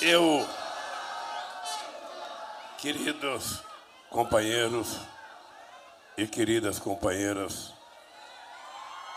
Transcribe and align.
Eu, 0.00 0.48
queridos 2.78 3.60
companheiros 4.08 4.96
e 6.16 6.24
queridas 6.24 6.78
companheiras 6.78 7.72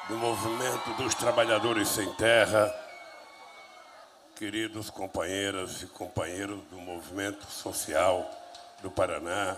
do 0.08 0.16
movimento 0.18 0.92
dos 0.96 1.14
trabalhadores 1.14 1.88
sem 1.88 2.12
terra, 2.16 2.74
queridos 4.36 4.90
companheiras 4.90 5.84
e 5.84 5.86
companheiros 5.86 6.60
do 6.72 6.80
movimento 6.80 7.46
social 7.46 8.28
do 8.82 8.90
Paraná, 8.90 9.58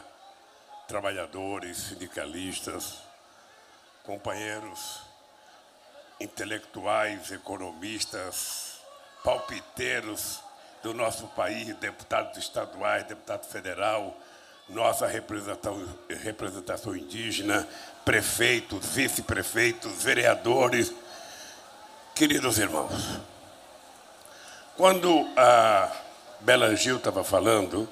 trabalhadores, 0.90 1.78
sindicalistas, 1.78 2.98
companheiros 4.04 5.00
intelectuais, 6.20 7.32
economistas, 7.32 8.82
palpiteiros 9.24 10.44
do 10.84 10.94
nosso 10.94 11.28
país, 11.28 11.74
deputados 11.78 12.38
estaduais, 12.38 13.06
deputado 13.06 13.46
federal, 13.46 14.16
nossa 14.68 15.08
representação, 15.08 15.82
representação 16.10 16.96
indígena, 16.96 17.66
prefeitos, 18.04 18.86
vice-prefeitos, 18.88 20.04
vereadores, 20.04 20.94
queridos 22.14 22.60
irmãos. 22.60 23.18
Quando 24.76 25.26
a 25.38 25.90
Bela 26.42 26.76
Gil 26.76 26.98
estava 26.98 27.24
falando, 27.24 27.88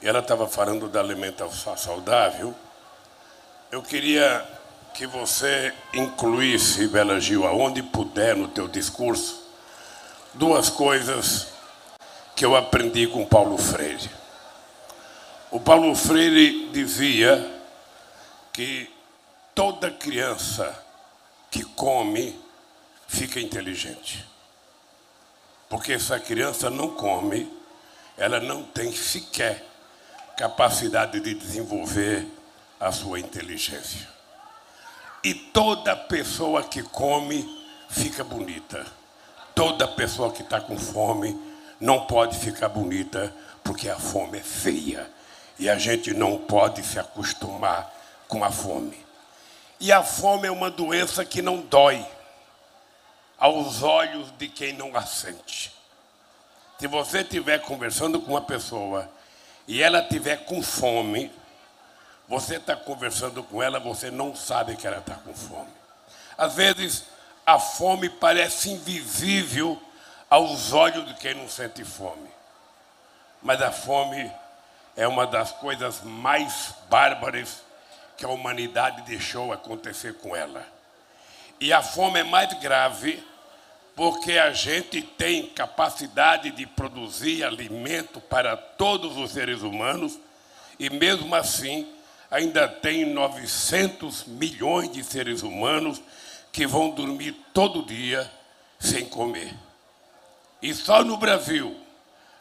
ela 0.00 0.20
estava 0.20 0.48
falando 0.48 0.88
da 0.88 1.00
alimentação 1.00 1.76
saudável, 1.76 2.54
eu 3.70 3.82
queria 3.82 4.46
que 4.94 5.06
você 5.06 5.74
incluísse, 5.92 6.88
Bela 6.88 7.20
Gil, 7.20 7.46
aonde 7.46 7.82
puder 7.82 8.34
no 8.34 8.48
teu 8.48 8.66
discurso, 8.66 9.44
duas 10.32 10.70
coisas 10.70 11.55
que 12.36 12.44
eu 12.44 12.54
aprendi 12.54 13.06
com 13.06 13.24
Paulo 13.24 13.56
Freire. 13.56 14.10
O 15.50 15.58
Paulo 15.58 15.94
Freire 15.94 16.68
dizia 16.70 17.62
que 18.52 18.92
toda 19.54 19.90
criança 19.90 20.84
que 21.50 21.64
come 21.64 22.38
fica 23.08 23.40
inteligente. 23.40 24.22
Porque 25.66 25.94
essa 25.94 26.20
criança 26.20 26.68
não 26.68 26.90
come, 26.90 27.50
ela 28.18 28.38
não 28.38 28.64
tem 28.64 28.92
sequer 28.92 29.64
capacidade 30.36 31.18
de 31.20 31.32
desenvolver 31.32 32.26
a 32.78 32.92
sua 32.92 33.18
inteligência. 33.18 34.06
E 35.24 35.32
toda 35.32 35.96
pessoa 35.96 36.62
que 36.62 36.82
come 36.82 37.66
fica 37.88 38.22
bonita. 38.22 38.86
Toda 39.54 39.88
pessoa 39.88 40.30
que 40.30 40.42
está 40.42 40.60
com 40.60 40.78
fome 40.78 41.45
não 41.80 42.06
pode 42.06 42.38
ficar 42.38 42.68
bonita 42.68 43.32
porque 43.62 43.88
a 43.88 43.98
fome 43.98 44.38
é 44.38 44.42
feia. 44.42 45.10
E 45.58 45.70
a 45.70 45.78
gente 45.78 46.12
não 46.12 46.38
pode 46.38 46.82
se 46.82 46.98
acostumar 46.98 47.90
com 48.28 48.44
a 48.44 48.50
fome. 48.50 49.04
E 49.80 49.90
a 49.90 50.02
fome 50.02 50.46
é 50.46 50.50
uma 50.50 50.70
doença 50.70 51.24
que 51.24 51.40
não 51.42 51.60
dói 51.60 52.04
aos 53.38 53.82
olhos 53.82 54.32
de 54.38 54.48
quem 54.48 54.72
não 54.72 54.96
a 54.96 55.02
sente. 55.02 55.74
Se 56.78 56.86
você 56.86 57.20
estiver 57.20 57.60
conversando 57.60 58.20
com 58.20 58.32
uma 58.32 58.42
pessoa 58.42 59.10
e 59.66 59.82
ela 59.82 60.00
estiver 60.00 60.44
com 60.44 60.62
fome, 60.62 61.32
você 62.28 62.56
está 62.56 62.76
conversando 62.76 63.42
com 63.42 63.62
ela, 63.62 63.78
você 63.78 64.10
não 64.10 64.34
sabe 64.34 64.76
que 64.76 64.86
ela 64.86 64.98
está 64.98 65.14
com 65.14 65.34
fome. 65.34 65.70
Às 66.36 66.54
vezes, 66.54 67.04
a 67.46 67.58
fome 67.58 68.10
parece 68.10 68.70
invisível 68.70 69.80
aos 70.28 70.72
olhos 70.72 71.06
de 71.06 71.14
quem 71.14 71.34
não 71.34 71.48
sente 71.48 71.84
fome. 71.84 72.28
Mas 73.42 73.60
a 73.62 73.70
fome 73.70 74.30
é 74.96 75.06
uma 75.06 75.26
das 75.26 75.52
coisas 75.52 76.02
mais 76.02 76.74
bárbaras 76.88 77.62
que 78.16 78.24
a 78.24 78.28
humanidade 78.28 79.02
deixou 79.02 79.52
acontecer 79.52 80.14
com 80.14 80.34
ela. 80.34 80.66
E 81.60 81.72
a 81.72 81.82
fome 81.82 82.20
é 82.20 82.24
mais 82.24 82.52
grave 82.54 83.22
porque 83.94 84.32
a 84.32 84.52
gente 84.52 85.00
tem 85.00 85.48
capacidade 85.48 86.50
de 86.50 86.66
produzir 86.66 87.44
alimento 87.44 88.20
para 88.20 88.56
todos 88.56 89.16
os 89.16 89.30
seres 89.30 89.62
humanos 89.62 90.18
e 90.78 90.90
mesmo 90.90 91.34
assim 91.34 91.90
ainda 92.30 92.68
tem 92.68 93.06
900 93.06 94.26
milhões 94.26 94.92
de 94.92 95.02
seres 95.02 95.42
humanos 95.42 96.02
que 96.52 96.66
vão 96.66 96.90
dormir 96.90 97.32
todo 97.54 97.86
dia 97.86 98.30
sem 98.78 99.06
comer. 99.06 99.54
E 100.62 100.72
só 100.74 101.04
no 101.04 101.16
Brasil, 101.16 101.76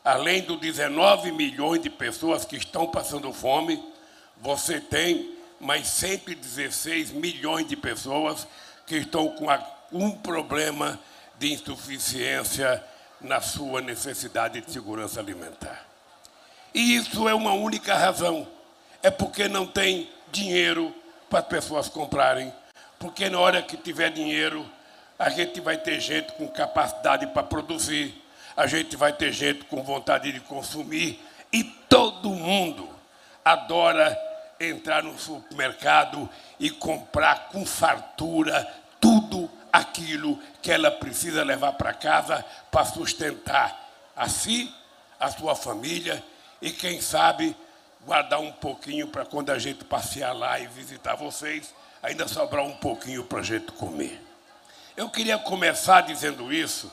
além 0.03 0.42
dos 0.42 0.59
19 0.59 1.31
milhões 1.31 1.81
de 1.81 1.90
pessoas 1.90 2.46
que 2.46 2.56
estão 2.56 2.88
passando 2.88 3.31
fome, 3.34 3.84
você 4.38 4.80
tem 4.80 5.36
mais 5.59 5.88
116 5.88 7.12
milhões 7.12 7.68
de 7.68 7.76
pessoas 7.76 8.48
que 8.86 8.98
estão 8.98 9.30
com 9.30 9.48
um 9.92 10.12
problema 10.12 11.00
de 11.38 11.53
insuficiência 11.53 12.84
na 13.20 13.42
sua 13.42 13.81
necessidade 13.81 14.62
de 14.62 14.72
segurança 14.72 15.20
alimentar. 15.20 15.86
E 16.74 16.96
isso 16.96 17.28
é 17.28 17.34
uma 17.34 17.53
única 17.53 17.96
razão. 17.96 18.47
É 19.02 19.09
porque 19.09 19.47
não 19.47 19.66
tem 19.66 20.09
dinheiro 20.32 20.94
para 21.30 21.40
as 21.40 21.47
pessoas 21.47 21.88
comprarem. 21.88 22.53
Porque 23.00 23.30
na 23.30 23.40
hora 23.40 23.62
que 23.62 23.78
tiver 23.78 24.09
dinheiro, 24.12 24.70
a 25.18 25.30
gente 25.30 25.62
vai 25.62 25.78
ter 25.78 26.00
gente 26.00 26.34
com 26.34 26.48
capacidade 26.48 27.28
para 27.28 27.44
produzir, 27.44 28.22
a 28.56 28.68
gente 28.68 28.96
vai 28.96 29.14
ter 29.14 29.31
gente 29.31 29.66
com 29.66 29.84
vontade 29.84 30.31
de 30.31 30.40
consumir 30.42 31.20
e 31.52 31.64
todo 31.64 32.30
mundo 32.30 32.90
adora 33.44 34.18
entrar 34.59 35.03
no 35.03 35.18
supermercado 35.18 36.30
e 36.59 36.70
comprar 36.70 37.50
com 37.50 37.66
fartura 37.66 38.66
tudo 39.00 39.50
aquilo 39.72 40.40
que 40.62 40.72
ela 40.72 40.90
precisa 40.90 41.44
levar 41.44 41.74
para 41.74 41.94
casa 41.94 42.44
para 42.72 42.86
sustentar 42.86 43.78
a 44.16 44.30
si, 44.30 44.74
a 45.20 45.30
sua 45.30 45.56
família 45.56 46.24
e 46.62 46.72
quem 46.72 47.02
sabe 47.02 47.56
guardar 48.06 48.40
um 48.40 48.52
pouquinho 48.52 49.08
para 49.08 49.26
quando 49.26 49.50
a 49.50 49.59
gente 49.59 49.84
passear 49.84 50.34
lá 50.34 50.59
e 50.59 50.68
visitar 50.68 51.16
vocês, 51.16 51.74
ainda 52.02 52.28
sobrar 52.28 52.64
um 52.64 52.76
pouquinho 52.78 53.24
para 53.26 53.40
a 53.40 53.44
gente 53.44 53.72
comer. 53.74 54.25
Eu 54.97 55.09
queria 55.09 55.38
começar 55.38 56.00
dizendo 56.01 56.53
isso, 56.53 56.89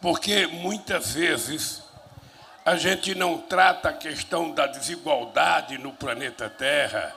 porque 0.00 0.46
muitas 0.46 1.12
vezes 1.12 1.82
a 2.64 2.74
gente 2.74 3.14
não 3.14 3.36
trata 3.36 3.90
a 3.90 3.92
questão 3.92 4.50
da 4.50 4.66
desigualdade 4.66 5.76
no 5.76 5.92
planeta 5.92 6.48
Terra, 6.48 7.14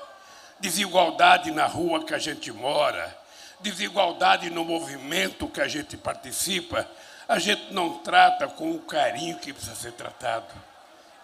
desigualdade 0.59 1.49
na 1.51 1.65
rua 1.65 2.03
que 2.03 2.13
a 2.13 2.19
gente 2.19 2.51
mora, 2.51 3.17
desigualdade 3.61 4.49
no 4.49 4.65
movimento 4.65 5.47
que 5.47 5.61
a 5.61 5.67
gente 5.69 5.95
participa, 5.95 6.85
a 7.25 7.39
gente 7.39 7.73
não 7.73 7.99
trata 7.99 8.49
com 8.49 8.71
o 8.71 8.79
carinho 8.79 9.39
que 9.39 9.53
precisa 9.53 9.75
ser 9.75 9.93
tratado. 9.93 10.53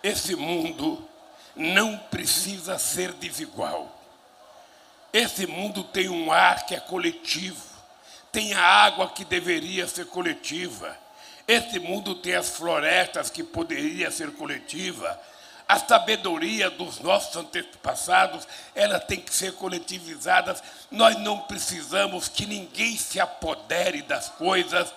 Esse 0.01 0.33
mundo 0.33 1.05
não 1.53 1.97
precisa 1.97 2.79
ser 2.79 3.11
desigual. 3.11 3.93
Esse 5.11 5.45
mundo 5.45 5.83
tem 5.83 6.07
um 6.07 6.31
ar 6.31 6.65
que 6.65 6.73
é 6.73 6.79
coletivo 6.79 7.76
tem 8.37 8.53
a 8.53 8.61
água 8.61 9.09
que 9.09 9.25
deveria 9.25 9.87
ser 9.87 10.05
coletiva. 10.05 10.95
Esse 11.47 11.79
mundo 11.79 12.13
tem 12.13 12.35
as 12.35 12.51
florestas 12.51 13.31
que 13.31 13.41
poderia 13.41 14.11
ser 14.11 14.29
coletiva. 14.33 15.19
A 15.67 15.79
sabedoria 15.79 16.69
dos 16.69 16.99
nossos 16.99 17.35
antepassados, 17.35 18.47
ela 18.75 18.99
tem 18.99 19.19
que 19.19 19.33
ser 19.33 19.53
coletivizada. 19.53 20.55
Nós 20.91 21.17
não 21.17 21.39
precisamos 21.39 22.27
que 22.27 22.45
ninguém 22.45 22.95
se 22.95 23.19
apodere 23.19 24.03
das 24.03 24.29
coisas. 24.29 24.94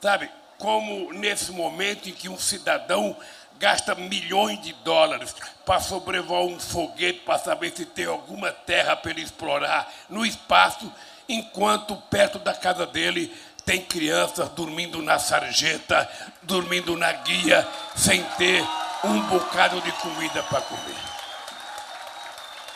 Sabe, 0.00 0.30
como 0.56 1.12
nesse 1.12 1.52
momento 1.52 2.08
em 2.08 2.12
que 2.12 2.30
um 2.30 2.38
cidadão 2.38 3.14
gasta 3.58 3.94
milhões 3.94 4.58
de 4.62 4.72
dólares 4.72 5.36
para 5.66 5.80
sobrevoar 5.80 6.44
um 6.44 6.58
foguete 6.58 7.20
para 7.26 7.38
saber 7.38 7.76
se 7.76 7.84
tem 7.84 8.06
alguma 8.06 8.50
terra 8.52 8.96
para 8.96 9.10
ele 9.10 9.20
explorar 9.20 9.92
no 10.08 10.24
espaço, 10.24 10.90
enquanto 11.28 11.96
perto 11.96 12.38
da 12.38 12.54
casa 12.54 12.86
dele 12.86 13.34
tem 13.64 13.84
crianças 13.84 14.48
dormindo 14.50 15.02
na 15.02 15.18
sarjeta, 15.18 16.08
dormindo 16.42 16.96
na 16.96 17.12
guia, 17.12 17.68
sem 17.94 18.24
ter 18.38 18.64
um 19.04 19.20
bocado 19.26 19.80
de 19.82 19.92
comida 19.92 20.42
para 20.44 20.62
comer. 20.62 20.96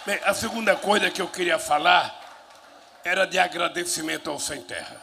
Bem, 0.04 0.20
a 0.24 0.34
segunda 0.34 0.76
coisa 0.76 1.10
que 1.10 1.22
eu 1.22 1.28
queria 1.28 1.58
falar 1.58 2.20
era 3.04 3.24
de 3.24 3.38
agradecimento 3.38 4.30
ao 4.30 4.38
Sem 4.38 4.60
Terra. 4.62 5.00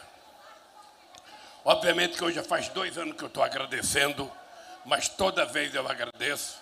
Obviamente 1.64 2.16
que 2.16 2.24
hoje 2.24 2.36
já 2.36 2.44
faz 2.44 2.68
dois 2.68 2.96
anos 2.96 3.16
que 3.16 3.22
eu 3.22 3.28
estou 3.28 3.42
agradecendo, 3.42 4.30
mas 4.84 5.08
toda 5.08 5.44
vez 5.44 5.74
eu 5.74 5.86
agradeço. 5.88 6.58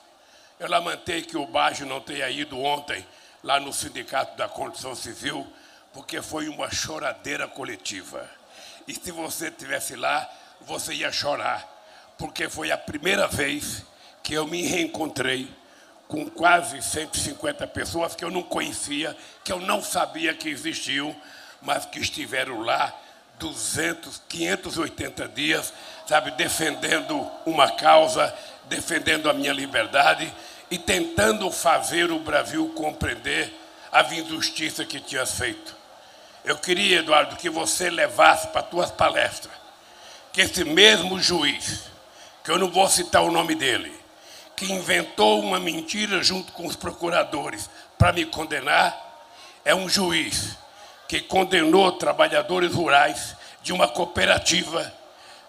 Eu 0.58 0.68
lamentei 0.68 1.22
que 1.22 1.36
o 1.36 1.46
Bajo 1.46 1.84
não 1.84 2.00
tenha 2.00 2.28
ido 2.30 2.58
ontem 2.58 3.06
lá 3.44 3.60
no 3.60 3.72
Sindicato 3.72 4.36
da 4.36 4.48
Construção 4.48 4.94
Civil 4.94 5.46
porque 5.92 6.22
foi 6.22 6.48
uma 6.48 6.70
choradeira 6.70 7.46
coletiva. 7.46 8.28
E 8.86 8.94
se 8.94 9.10
você 9.10 9.48
estivesse 9.48 9.96
lá, 9.96 10.28
você 10.60 10.94
ia 10.94 11.12
chorar, 11.12 11.66
porque 12.16 12.48
foi 12.48 12.70
a 12.70 12.78
primeira 12.78 13.26
vez 13.26 13.84
que 14.22 14.34
eu 14.34 14.46
me 14.46 14.62
reencontrei 14.62 15.48
com 16.08 16.28
quase 16.28 16.80
150 16.80 17.66
pessoas 17.68 18.14
que 18.14 18.24
eu 18.24 18.30
não 18.30 18.42
conhecia, 18.42 19.16
que 19.44 19.52
eu 19.52 19.60
não 19.60 19.82
sabia 19.82 20.34
que 20.34 20.48
existiam, 20.48 21.14
mas 21.60 21.84
que 21.84 22.00
estiveram 22.00 22.62
lá 22.62 22.94
200, 23.38 24.22
580 24.28 25.28
dias, 25.28 25.72
sabe, 26.06 26.30
defendendo 26.32 27.30
uma 27.46 27.70
causa, 27.70 28.34
defendendo 28.64 29.30
a 29.30 29.32
minha 29.32 29.52
liberdade 29.52 30.32
e 30.70 30.78
tentando 30.78 31.50
fazer 31.50 32.10
o 32.10 32.18
Brasil 32.18 32.68
compreender 32.74 33.52
a 33.92 34.02
injustiça 34.14 34.84
que 34.84 35.00
tinha 35.00 35.24
feito. 35.24 35.77
Eu 36.48 36.56
queria, 36.56 37.00
Eduardo, 37.00 37.36
que 37.36 37.50
você 37.50 37.90
levasse 37.90 38.48
para 38.48 38.62
tuas 38.62 38.90
palestras 38.90 39.52
que 40.32 40.40
esse 40.40 40.64
mesmo 40.64 41.20
juiz, 41.20 41.82
que 42.42 42.50
eu 42.50 42.58
não 42.58 42.70
vou 42.70 42.88
citar 42.88 43.22
o 43.22 43.30
nome 43.30 43.54
dele, 43.54 43.92
que 44.56 44.72
inventou 44.72 45.40
uma 45.40 45.60
mentira 45.60 46.22
junto 46.22 46.50
com 46.54 46.66
os 46.66 46.74
procuradores 46.74 47.68
para 47.98 48.14
me 48.14 48.24
condenar, 48.24 48.96
é 49.62 49.74
um 49.74 49.90
juiz 49.90 50.56
que 51.06 51.20
condenou 51.20 51.92
trabalhadores 51.92 52.74
rurais 52.74 53.36
de 53.62 53.70
uma 53.70 53.86
cooperativa 53.86 54.90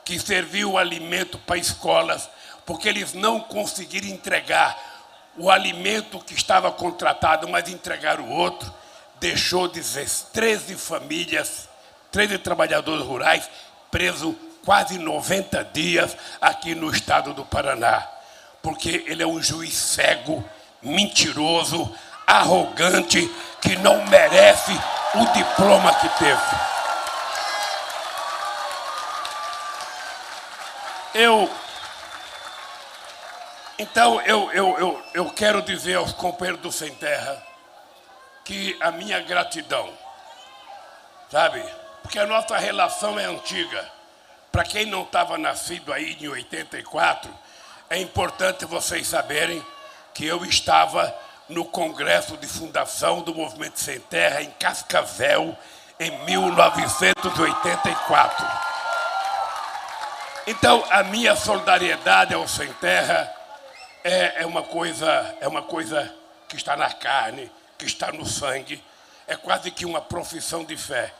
que 0.03 0.19
serviu 0.19 0.77
alimento 0.77 1.37
para 1.37 1.55
escolas, 1.55 2.29
porque 2.65 2.89
eles 2.89 3.13
não 3.13 3.39
conseguiram 3.39 4.09
entregar 4.09 4.77
o 5.37 5.49
alimento 5.49 6.19
que 6.19 6.33
estava 6.33 6.69
contratado, 6.73 7.47
mas 7.47 7.69
entregaram 7.69 8.25
o 8.25 8.33
outro, 8.33 8.73
deixou 9.19 9.69
13 9.69 10.75
famílias, 10.75 11.67
13 12.11 12.39
trabalhadores 12.39 13.05
rurais 13.05 13.49
presos 13.91 14.35
quase 14.63 14.97
90 14.97 15.63
dias 15.65 16.15
aqui 16.39 16.75
no 16.75 16.91
estado 16.91 17.33
do 17.33 17.45
Paraná, 17.45 18.07
porque 18.61 19.03
ele 19.07 19.23
é 19.23 19.27
um 19.27 19.41
juiz 19.41 19.73
cego, 19.73 20.43
mentiroso, 20.81 21.93
arrogante, 22.25 23.29
que 23.61 23.75
não 23.77 24.05
merece 24.05 24.71
o 25.15 25.25
diploma 25.33 25.93
que 25.95 26.09
teve. 26.19 26.69
Eu. 31.15 31.49
Então, 33.77 34.21
eu, 34.21 34.51
eu, 34.51 34.77
eu, 34.77 35.03
eu 35.13 35.25
quero 35.31 35.61
dizer 35.61 35.95
aos 35.95 36.11
companheiros 36.11 36.61
do 36.61 36.71
Sem 36.71 36.93
Terra 36.93 37.48
que 38.49 38.75
a 38.79 38.89
minha 38.89 39.19
gratidão, 39.19 39.93
sabe? 41.31 41.63
Porque 42.01 42.17
a 42.17 42.25
nossa 42.25 42.57
relação 42.57 43.19
é 43.19 43.25
antiga. 43.25 43.87
Para 44.51 44.63
quem 44.63 44.87
não 44.87 45.03
estava 45.03 45.37
nascido 45.37 45.93
aí 45.93 46.17
em 46.19 46.27
84, 46.27 47.31
é 47.91 47.99
importante 47.99 48.65
vocês 48.65 49.05
saberem 49.05 49.63
que 50.15 50.25
eu 50.25 50.43
estava 50.43 51.15
no 51.47 51.63
Congresso 51.63 52.35
de 52.37 52.47
Fundação 52.47 53.21
do 53.21 53.35
Movimento 53.35 53.79
Sem 53.79 53.99
Terra, 53.99 54.41
em 54.41 54.49
Cascavel, 54.49 55.55
em 55.99 56.09
1984. 56.25 58.47
Então, 60.47 60.83
a 60.89 61.03
minha 61.03 61.35
solidariedade 61.35 62.33
ao 62.33 62.47
Sem 62.47 62.73
Terra 62.73 63.31
é, 64.03 64.41
é, 64.41 64.45
uma 64.47 64.63
coisa, 64.63 65.37
é 65.39 65.47
uma 65.47 65.61
coisa 65.61 66.11
que 66.47 66.55
está 66.55 66.75
na 66.75 66.91
carne, 66.91 67.51
que 67.79 67.85
está 67.85 68.11
no 68.11 68.25
sangue, 68.25 68.83
é 69.25 69.35
quase 69.35 69.71
que 69.71 69.85
uma 69.85 70.01
profissão 70.01 70.65
de 70.65 70.75
fé. 70.75 71.13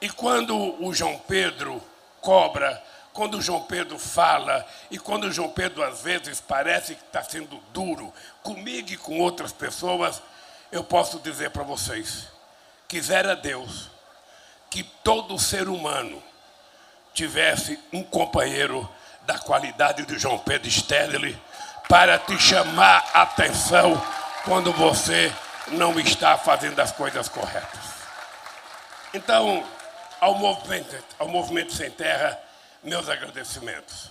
E 0.00 0.10
quando 0.10 0.54
o 0.84 0.94
João 0.94 1.18
Pedro 1.18 1.82
cobra, 2.20 2.80
quando 3.12 3.38
o 3.38 3.42
João 3.42 3.62
Pedro 3.62 3.98
fala 3.98 4.64
e 4.90 4.98
quando 4.98 5.24
o 5.24 5.32
João 5.32 5.48
Pedro 5.48 5.82
às 5.82 6.02
vezes 6.02 6.40
parece 6.40 6.94
que 6.94 7.02
está 7.02 7.24
sendo 7.24 7.56
duro 7.72 8.12
comigo 8.42 8.90
e 8.92 8.96
com 8.96 9.18
outras 9.18 9.50
pessoas, 9.50 10.22
eu 10.70 10.84
posso 10.84 11.18
dizer 11.20 11.50
para 11.50 11.64
vocês: 11.64 12.28
quisera 12.86 13.34
Deus 13.34 13.90
que 14.70 14.84
todo 14.84 15.38
ser 15.38 15.68
humano 15.68 16.22
tivesse 17.14 17.78
um 17.92 18.04
companheiro 18.04 18.88
da 19.22 19.38
qualidade 19.38 20.04
de 20.04 20.18
João 20.18 20.38
Pedro 20.38 20.70
Stedley 20.70 21.36
para 21.88 22.18
te 22.18 22.38
chamar 22.38 23.04
a 23.14 23.22
atenção 23.22 24.00
quando 24.44 24.72
você 24.72 25.32
não 25.72 25.98
está 25.98 26.36
fazendo 26.38 26.78
as 26.80 26.92
coisas 26.92 27.28
corretas. 27.28 27.98
Então, 29.12 29.64
ao 30.20 30.34
movimento, 30.34 31.04
ao 31.18 31.28
movimento 31.28 31.72
Sem 31.72 31.90
Terra, 31.90 32.38
meus 32.82 33.08
agradecimentos. 33.08 34.10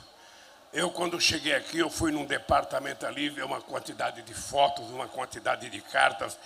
Eu, 0.74 0.90
quando 0.92 1.20
cheguei 1.20 1.56
aqui, 1.56 1.80
eu 1.80 1.90
fui 1.90 2.12
num 2.12 2.26
departamento 2.26 3.06
ali, 3.06 3.30
ver 3.30 3.44
uma 3.44 3.62
quantidade 3.62 4.22
de 4.22 4.34
fotos, 4.34 4.90
uma 4.90 5.08
quantidade 5.08 5.70
de 5.70 5.82
cartas, 5.82 6.38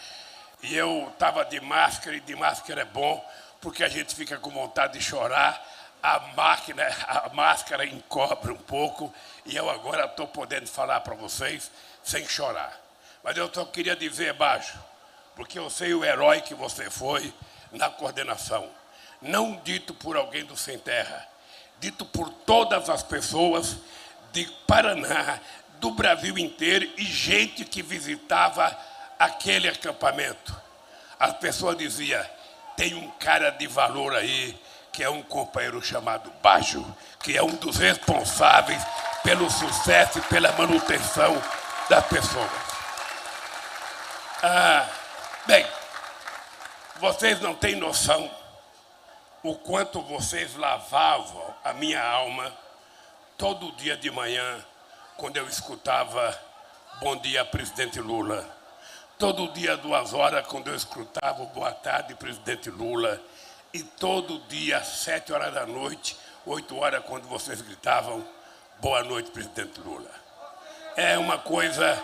e 0.61 0.75
eu 0.75 1.09
estava 1.11 1.43
de 1.43 1.59
máscara, 1.59 2.15
e 2.15 2.19
de 2.19 2.35
máscara 2.35 2.81
é 2.81 2.85
bom, 2.85 3.23
porque 3.59 3.83
a 3.83 3.89
gente 3.89 4.15
fica 4.15 4.37
com 4.37 4.51
vontade 4.51 4.93
de 4.93 5.03
chorar, 5.03 5.65
a 6.03 6.19
máquina, 6.35 6.83
a 7.07 7.29
máscara 7.33 7.85
encobre 7.85 8.51
um 8.51 8.57
pouco, 8.57 9.13
e 9.45 9.55
eu 9.55 9.69
agora 9.69 10.05
estou 10.05 10.27
podendo 10.27 10.67
falar 10.67 11.01
para 11.01 11.15
vocês 11.15 11.71
sem 12.03 12.27
chorar. 12.27 12.79
Mas 13.23 13.37
eu 13.37 13.51
só 13.53 13.65
queria 13.65 13.95
dizer 13.95 14.33
baixo, 14.33 14.77
porque 15.35 15.57
eu 15.57 15.69
sei 15.69 15.93
o 15.93 16.03
herói 16.03 16.41
que 16.41 16.53
você 16.53 16.89
foi 16.89 17.33
na 17.71 17.89
coordenação 17.89 18.69
não 19.21 19.55
dito 19.63 19.93
por 19.93 20.17
alguém 20.17 20.43
do 20.43 20.57
Sem 20.57 20.79
Terra, 20.79 21.27
dito 21.79 22.03
por 22.03 22.29
todas 22.29 22.89
as 22.89 23.03
pessoas 23.03 23.77
de 24.33 24.45
Paraná, 24.65 25.39
do 25.79 25.91
Brasil 25.91 26.37
inteiro 26.37 26.89
e 26.97 27.03
gente 27.03 27.63
que 27.63 27.83
visitava 27.83 28.75
aquele 29.19 29.67
acampamento. 29.67 30.59
As 31.19 31.33
pessoas 31.33 31.77
diziam: 31.77 32.23
tem 32.75 32.95
um 32.95 33.09
cara 33.11 33.51
de 33.51 33.67
valor 33.67 34.15
aí, 34.15 34.59
que 34.91 35.03
é 35.03 35.09
um 35.09 35.21
companheiro 35.21 35.81
chamado 35.81 36.31
Bajo, 36.41 36.83
que 37.19 37.37
é 37.37 37.43
um 37.43 37.55
dos 37.55 37.77
responsáveis 37.77 38.81
pelo 39.23 39.49
sucesso 39.51 40.17
e 40.17 40.21
pela 40.21 40.51
manutenção 40.53 41.39
das 41.87 42.05
pessoas. 42.07 42.49
Ah, 44.41 44.87
bem, 45.45 45.65
vocês 46.99 47.39
não 47.39 47.55
têm 47.55 47.75
noção 47.75 48.29
o 49.43 49.55
quanto 49.55 50.01
vocês 50.01 50.55
lavavam 50.55 51.55
a 51.63 51.73
minha 51.73 52.03
alma 52.03 52.55
todo 53.37 53.71
dia 53.71 53.97
de 53.97 54.11
manhã, 54.11 54.63
quando 55.17 55.37
eu 55.37 55.47
escutava 55.47 56.39
Bom 56.99 57.15
Dia, 57.17 57.43
Presidente 57.43 57.99
Lula. 57.99 58.47
Todo 59.17 59.51
dia, 59.51 59.75
duas 59.77 60.13
horas, 60.13 60.45
quando 60.45 60.67
eu 60.67 60.75
escutava 60.75 61.43
Boa 61.45 61.71
Tarde, 61.71 62.13
Presidente 62.13 62.69
Lula. 62.69 63.19
E 63.73 63.81
todo 63.81 64.39
dia, 64.47 64.83
sete 64.83 65.33
horas 65.33 65.53
da 65.53 65.65
noite, 65.65 66.15
oito 66.45 66.77
horas, 66.77 67.03
quando 67.05 67.27
vocês 67.27 67.61
gritavam 67.61 68.23
Boa 68.79 69.03
Noite, 69.03 69.31
Presidente 69.31 69.79
Lula. 69.79 70.11
É 70.95 71.17
uma 71.17 71.39
coisa, 71.39 71.99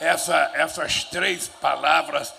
essa, 0.00 0.50
essas 0.54 1.04
três 1.04 1.48
palavras 1.48 2.32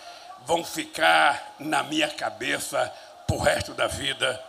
vão 0.46 0.64
ficar 0.64 1.56
na 1.60 1.84
minha 1.84 2.08
cabeça 2.08 2.92
para 3.28 3.36
o 3.36 3.40
resto 3.40 3.74
da 3.74 3.88
vida, 3.88 4.44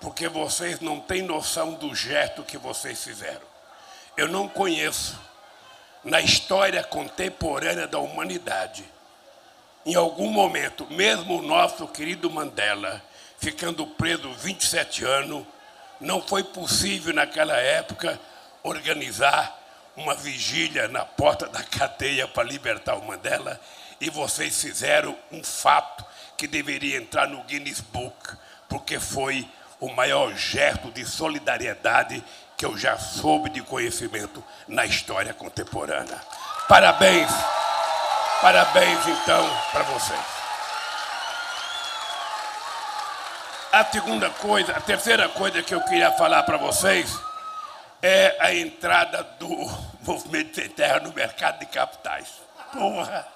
porque 0.00 0.28
vocês 0.28 0.80
não 0.80 1.00
têm 1.00 1.22
noção 1.22 1.74
do 1.74 1.94
gesto 1.94 2.42
que 2.42 2.58
vocês 2.58 3.02
fizeram. 3.02 3.46
Eu 4.16 4.28
não 4.28 4.48
conheço, 4.48 5.18
na 6.02 6.20
história 6.20 6.82
contemporânea 6.84 7.86
da 7.86 7.98
humanidade, 7.98 8.84
em 9.84 9.94
algum 9.94 10.30
momento, 10.30 10.86
mesmo 10.90 11.38
o 11.38 11.42
nosso 11.42 11.86
querido 11.86 12.30
Mandela, 12.30 13.02
ficando 13.38 13.86
preso 13.86 14.32
27 14.32 15.04
anos, 15.04 15.46
não 16.00 16.20
foi 16.20 16.42
possível 16.42 17.14
naquela 17.14 17.56
época 17.56 18.18
organizar 18.62 19.56
uma 19.96 20.14
vigília 20.14 20.88
na 20.88 21.04
porta 21.04 21.46
da 21.48 21.62
cadeia 21.62 22.28
para 22.28 22.42
libertar 22.42 22.96
o 22.96 23.04
Mandela, 23.04 23.60
e 24.00 24.10
vocês 24.10 24.60
fizeram 24.60 25.16
um 25.32 25.42
fato 25.42 26.04
que 26.36 26.46
deveria 26.46 26.98
entrar 26.98 27.26
no 27.26 27.42
Guinness 27.44 27.80
Book, 27.80 28.36
porque 28.68 29.00
foi 29.00 29.48
o 29.80 29.88
maior 29.92 30.34
gesto 30.34 30.90
de 30.90 31.04
solidariedade 31.04 32.22
que 32.56 32.64
eu 32.64 32.76
já 32.76 32.98
soube 32.98 33.50
de 33.50 33.62
conhecimento 33.62 34.42
na 34.66 34.84
história 34.84 35.34
contemporânea. 35.34 36.20
Parabéns, 36.68 37.30
parabéns 38.40 39.06
então 39.06 39.48
para 39.72 39.82
vocês. 39.84 40.20
A 43.72 43.84
segunda 43.84 44.30
coisa, 44.30 44.72
a 44.72 44.80
terceira 44.80 45.28
coisa 45.28 45.62
que 45.62 45.74
eu 45.74 45.82
queria 45.82 46.10
falar 46.12 46.42
para 46.44 46.56
vocês 46.56 47.14
é 48.02 48.36
a 48.40 48.54
entrada 48.54 49.22
do 49.38 49.48
movimento 50.00 50.54
sem 50.54 50.68
terra 50.70 51.00
no 51.00 51.12
mercado 51.12 51.58
de 51.58 51.66
capitais. 51.66 52.28
Porra! 52.72 53.35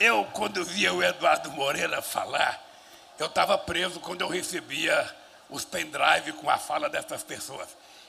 Eu, 0.00 0.24
quando 0.32 0.64
via 0.64 0.94
o 0.94 1.02
Eduardo 1.02 1.50
Moreira 1.50 2.00
falar, 2.00 2.58
eu 3.18 3.26
estava 3.26 3.58
preso 3.58 4.00
quando 4.00 4.22
eu 4.22 4.28
recebia 4.28 5.14
os 5.50 5.62
pendrive 5.62 6.32
com 6.32 6.48
a 6.48 6.56
fala 6.56 6.88
dessas 6.88 7.22
pessoas. 7.22 7.68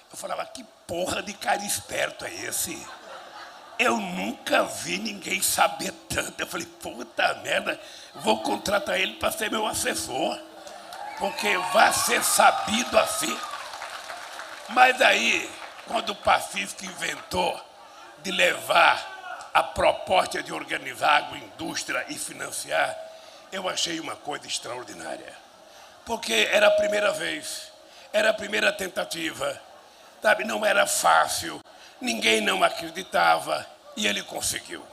Eu 0.10 0.18
falava, 0.18 0.46
que 0.46 0.64
porra 0.88 1.22
de 1.22 1.34
cara 1.34 1.62
esperto 1.66 2.24
é 2.24 2.34
esse? 2.34 2.88
Eu 3.78 3.98
nunca 3.98 4.64
vi 4.64 5.00
ninguém 5.00 5.42
saber 5.42 5.92
tanto. 6.08 6.40
Eu 6.40 6.48
falei, 6.48 6.66
puta 6.66 7.34
merda, 7.44 7.78
vou 8.16 8.42
contratar 8.42 8.98
ele 8.98 9.16
para 9.16 9.32
ser 9.34 9.52
meu 9.52 9.68
assessor. 9.68 10.40
Porque 11.20 11.58
vai 11.74 11.92
ser 11.92 12.24
sabido 12.24 12.98
assim. 12.98 13.38
Mas 14.70 15.02
aí, 15.02 15.52
quando 15.88 16.12
o 16.12 16.16
Pacífico 16.16 16.86
inventou 16.86 17.60
de 18.24 18.32
levar 18.32 19.21
a 19.54 19.62
proposta 19.62 20.42
de 20.42 20.54
organizar 20.54 21.10
a 21.10 21.18
agroindústria 21.18 22.06
e 22.10 22.16
financiar, 22.18 22.98
eu 23.52 23.68
achei 23.68 24.00
uma 24.00 24.16
coisa 24.16 24.48
extraordinária. 24.48 25.34
Porque 26.06 26.50
era 26.52 26.68
a 26.68 26.72
primeira 26.72 27.12
vez, 27.12 27.72
era 28.14 28.30
a 28.30 28.34
primeira 28.34 28.72
tentativa, 28.72 29.62
sabe? 30.22 30.44
Não 30.46 30.66
era 30.66 30.88
fácil, 30.88 31.62
ninguém 32.00 32.42
não 32.42 32.64
acreditava 32.64 33.66
e 33.96 34.08
ele 34.08 34.24
conseguiu. 34.24 34.84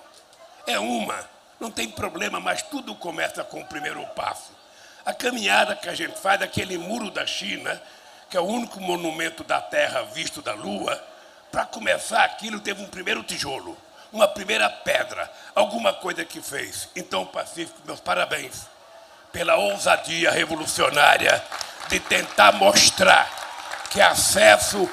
É 0.66 0.78
uma, 0.78 1.28
não 1.60 1.70
tem 1.70 1.90
problema, 1.90 2.40
mas 2.40 2.62
tudo 2.62 2.94
começa 2.94 3.44
com 3.44 3.60
o 3.60 3.66
primeiro 3.66 4.04
passo. 4.08 4.52
A 5.04 5.14
caminhada 5.14 5.74
que 5.74 5.88
a 5.88 5.94
gente 5.94 6.18
faz, 6.18 6.42
aquele 6.42 6.76
muro 6.76 7.10
da 7.10 7.26
China, 7.26 7.80
que 8.28 8.36
é 8.36 8.40
o 8.40 8.44
único 8.44 8.80
monumento 8.80 9.42
da 9.42 9.60
Terra 9.60 10.02
visto 10.02 10.42
da 10.42 10.52
Lua, 10.52 11.02
para 11.50 11.64
começar 11.64 12.24
aquilo 12.24 12.60
teve 12.60 12.82
um 12.82 12.88
primeiro 12.88 13.22
tijolo, 13.22 13.76
uma 14.12 14.28
primeira 14.28 14.68
pedra, 14.68 15.30
alguma 15.54 15.92
coisa 15.92 16.24
que 16.24 16.40
fez. 16.40 16.88
Então, 16.96 17.26
Pacífico, 17.26 17.80
meus 17.84 18.00
parabéns 18.00 18.66
pela 19.32 19.56
ousadia 19.56 20.30
revolucionária 20.30 21.42
de 21.88 22.00
tentar 22.00 22.52
mostrar 22.52 23.28
que 23.90 24.00
acesso 24.00 24.88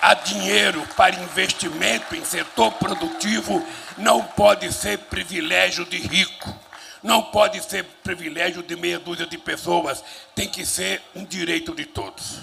a 0.00 0.14
dinheiro 0.14 0.86
para 0.96 1.16
investimento 1.16 2.14
em 2.14 2.24
setor 2.24 2.72
produtivo 2.72 3.66
não 3.96 4.22
pode 4.22 4.72
ser 4.72 4.98
privilégio 4.98 5.84
de 5.84 5.98
rico, 5.98 6.54
não 7.02 7.22
pode 7.22 7.62
ser 7.62 7.84
privilégio 8.02 8.62
de 8.62 8.76
meia 8.76 8.98
dúzia 8.98 9.26
de 9.26 9.36
pessoas, 9.36 10.02
tem 10.34 10.48
que 10.48 10.64
ser 10.64 11.02
um 11.14 11.24
direito 11.24 11.74
de 11.74 11.84
todos. 11.84 12.40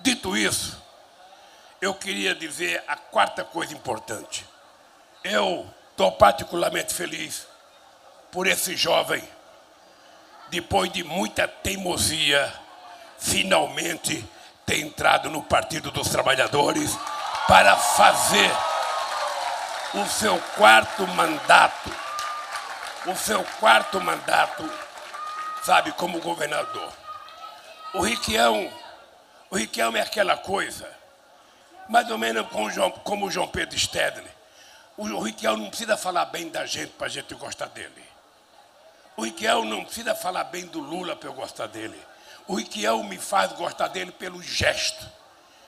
Dito 0.00 0.36
isso, 0.36 0.82
eu 1.80 1.94
queria 1.94 2.34
dizer 2.34 2.82
a 2.88 2.96
quarta 2.96 3.44
coisa 3.44 3.72
importante. 3.72 4.44
Eu 5.24 5.72
estou 5.92 6.10
particularmente 6.12 6.92
feliz 6.92 7.46
por 8.32 8.46
esse 8.46 8.76
jovem, 8.76 9.22
depois 10.48 10.90
de 10.90 11.04
muita 11.04 11.46
teimosia, 11.46 12.52
finalmente 13.18 14.28
ter 14.66 14.80
entrado 14.80 15.30
no 15.30 15.42
Partido 15.42 15.92
dos 15.92 16.08
Trabalhadores 16.08 16.98
para 17.46 17.76
fazer 17.76 18.50
o 19.94 20.06
seu 20.06 20.40
quarto 20.56 21.06
mandato, 21.06 21.90
o 23.06 23.14
seu 23.14 23.44
quarto 23.60 24.00
mandato, 24.00 24.68
sabe, 25.62 25.92
como 25.92 26.20
governador. 26.20 26.92
O 27.94 28.00
Riquião, 28.00 28.72
o 29.50 29.56
Riquião 29.56 29.94
é 29.96 30.00
aquela 30.00 30.36
coisa, 30.36 30.90
mais 31.88 32.10
ou 32.10 32.18
menos 32.18 32.48
como 32.48 32.70
João, 32.70 32.90
como 32.90 33.30
João 33.30 33.46
Pedro 33.46 33.78
Stedley. 33.78 34.41
O 34.96 35.20
Riquião 35.20 35.56
não 35.56 35.68
precisa 35.68 35.96
falar 35.96 36.26
bem 36.26 36.48
da 36.48 36.66
gente 36.66 36.90
para 36.92 37.06
a 37.06 37.10
gente 37.10 37.34
gostar 37.34 37.66
dele. 37.66 38.02
O 39.16 39.24
Riquião 39.24 39.64
não 39.64 39.84
precisa 39.84 40.14
falar 40.14 40.44
bem 40.44 40.66
do 40.66 40.80
Lula 40.80 41.16
para 41.16 41.28
eu 41.28 41.32
gostar 41.32 41.66
dele. 41.66 41.98
O 42.46 42.54
Riquião 42.54 43.02
me 43.02 43.18
faz 43.18 43.52
gostar 43.52 43.88
dele 43.88 44.12
pelo 44.12 44.42
gesto. 44.42 45.06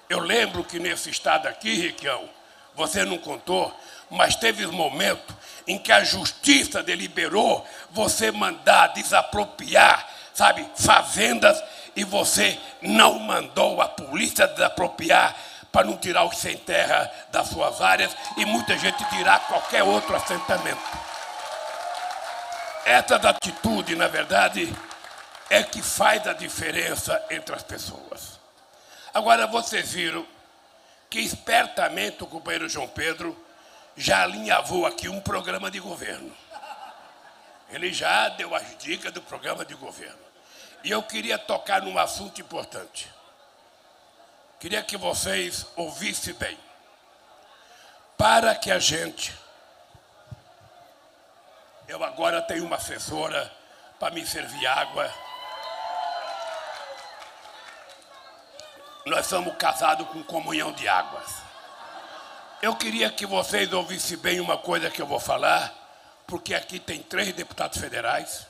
Eu 0.08 0.20
lembro 0.20 0.64
que 0.64 0.78
nesse 0.78 1.10
estado 1.10 1.46
aqui, 1.46 1.74
Riquião, 1.74 2.28
você 2.74 3.04
não 3.04 3.18
contou, 3.18 3.74
mas 4.10 4.36
teve 4.36 4.66
um 4.66 4.72
momento 4.72 5.34
em 5.66 5.78
que 5.78 5.92
a 5.92 6.04
justiça 6.04 6.82
deliberou 6.82 7.66
você 7.90 8.30
mandar 8.30 8.88
desapropriar, 8.88 10.06
sabe, 10.34 10.68
fazendas 10.76 11.62
e 11.96 12.04
você 12.04 12.58
não 12.82 13.18
mandou 13.18 13.80
a 13.80 13.88
polícia 13.88 14.46
desapropriar 14.46 15.34
para 15.74 15.88
não 15.88 15.96
tirar 15.96 16.22
os 16.24 16.38
sem 16.38 16.56
terra 16.56 17.12
das 17.32 17.48
suas 17.48 17.80
áreas 17.80 18.16
e 18.36 18.44
muita 18.44 18.78
gente 18.78 19.04
dirá 19.10 19.40
qualquer 19.40 19.82
outro 19.82 20.14
assentamento. 20.14 20.80
Essa 22.84 23.16
atitude, 23.16 23.96
na 23.96 24.06
verdade, 24.06 24.72
é 25.50 25.64
que 25.64 25.82
faz 25.82 26.28
a 26.28 26.32
diferença 26.32 27.20
entre 27.28 27.56
as 27.56 27.64
pessoas. 27.64 28.38
Agora 29.12 29.48
vocês 29.48 29.90
viram 29.90 30.24
que 31.10 31.18
espertamente 31.18 32.22
o 32.22 32.28
companheiro 32.28 32.68
João 32.68 32.86
Pedro 32.86 33.36
já 33.96 34.22
alinhavou 34.22 34.86
aqui 34.86 35.08
um 35.08 35.20
programa 35.20 35.72
de 35.72 35.80
governo. 35.80 36.32
Ele 37.68 37.92
já 37.92 38.28
deu 38.28 38.54
as 38.54 38.78
dicas 38.78 39.12
do 39.12 39.20
programa 39.20 39.64
de 39.64 39.74
governo. 39.74 40.22
E 40.84 40.90
eu 40.92 41.02
queria 41.02 41.36
tocar 41.36 41.82
num 41.82 41.98
assunto 41.98 42.40
importante. 42.40 43.10
Queria 44.64 44.82
que 44.82 44.96
vocês 44.96 45.66
ouvissem 45.76 46.32
bem. 46.32 46.58
Para 48.16 48.54
que 48.54 48.70
a 48.70 48.78
gente. 48.78 49.38
Eu 51.86 52.02
agora 52.02 52.40
tenho 52.40 52.64
uma 52.64 52.76
assessora 52.76 53.52
para 54.00 54.14
me 54.14 54.24
servir 54.26 54.66
água 54.66 55.12
nós 59.04 59.26
somos 59.26 59.54
casados 59.56 60.08
com 60.08 60.24
comunhão 60.24 60.72
de 60.72 60.88
águas. 60.88 61.42
Eu 62.62 62.74
queria 62.74 63.10
que 63.10 63.26
vocês 63.26 63.70
ouvissem 63.70 64.16
bem 64.16 64.40
uma 64.40 64.56
coisa 64.56 64.88
que 64.88 65.02
eu 65.02 65.06
vou 65.06 65.20
falar, 65.20 65.74
porque 66.26 66.54
aqui 66.54 66.80
tem 66.80 67.02
três 67.02 67.34
deputados 67.34 67.78
federais, 67.78 68.46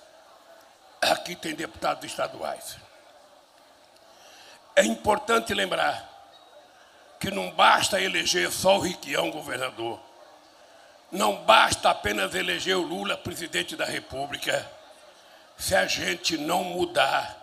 aqui 1.01 1.35
tem 1.35 1.57
deputados 1.57 2.05
estaduais. 2.05 2.84
É 4.77 4.85
importante 4.85 5.55
lembrar 5.55 6.11
que 7.21 7.31
não 7.31 7.51
basta 7.53 8.01
eleger 8.01 8.51
só 8.51 8.77
o 8.77 8.81
Riquião 8.81 9.31
governador, 9.31 10.01
não 11.13 11.45
basta 11.45 11.91
apenas 11.91 12.35
eleger 12.35 12.77
o 12.77 12.83
Lula 12.83 13.17
presidente 13.17 13.77
da 13.77 13.85
República, 13.85 14.69
se 15.57 15.77
a 15.77 15.87
gente 15.87 16.37
não 16.37 16.65
mudar 16.65 17.41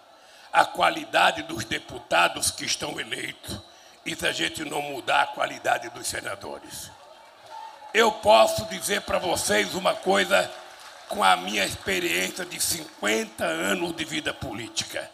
a 0.52 0.66
qualidade 0.66 1.44
dos 1.44 1.64
deputados 1.64 2.52
que 2.52 2.66
estão 2.66 3.00
eleitos 3.00 3.60
e 4.06 4.16
se 4.16 4.28
a 4.28 4.32
gente 4.34 4.66
não 4.66 4.82
mudar 4.82 5.22
a 5.22 5.28
qualidade 5.28 5.90
dos 5.90 6.08
senadores. 6.08 6.92
Eu 7.94 8.12
posso 8.12 8.66
dizer 8.66 9.02
para 9.02 9.20
vocês 9.20 9.74
uma 9.74 9.96
coisa 9.96 10.52
com 11.08 11.24
a 11.24 11.36
minha 11.36 11.66
experiência 11.66 12.46
de 12.46 12.60
50 12.60 13.44
anos 13.44 13.96
de 13.96 14.04
vida 14.04 14.34
política. 14.34 15.10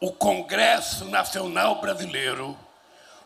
O 0.00 0.12
Congresso 0.12 1.04
Nacional 1.06 1.80
Brasileiro 1.80 2.56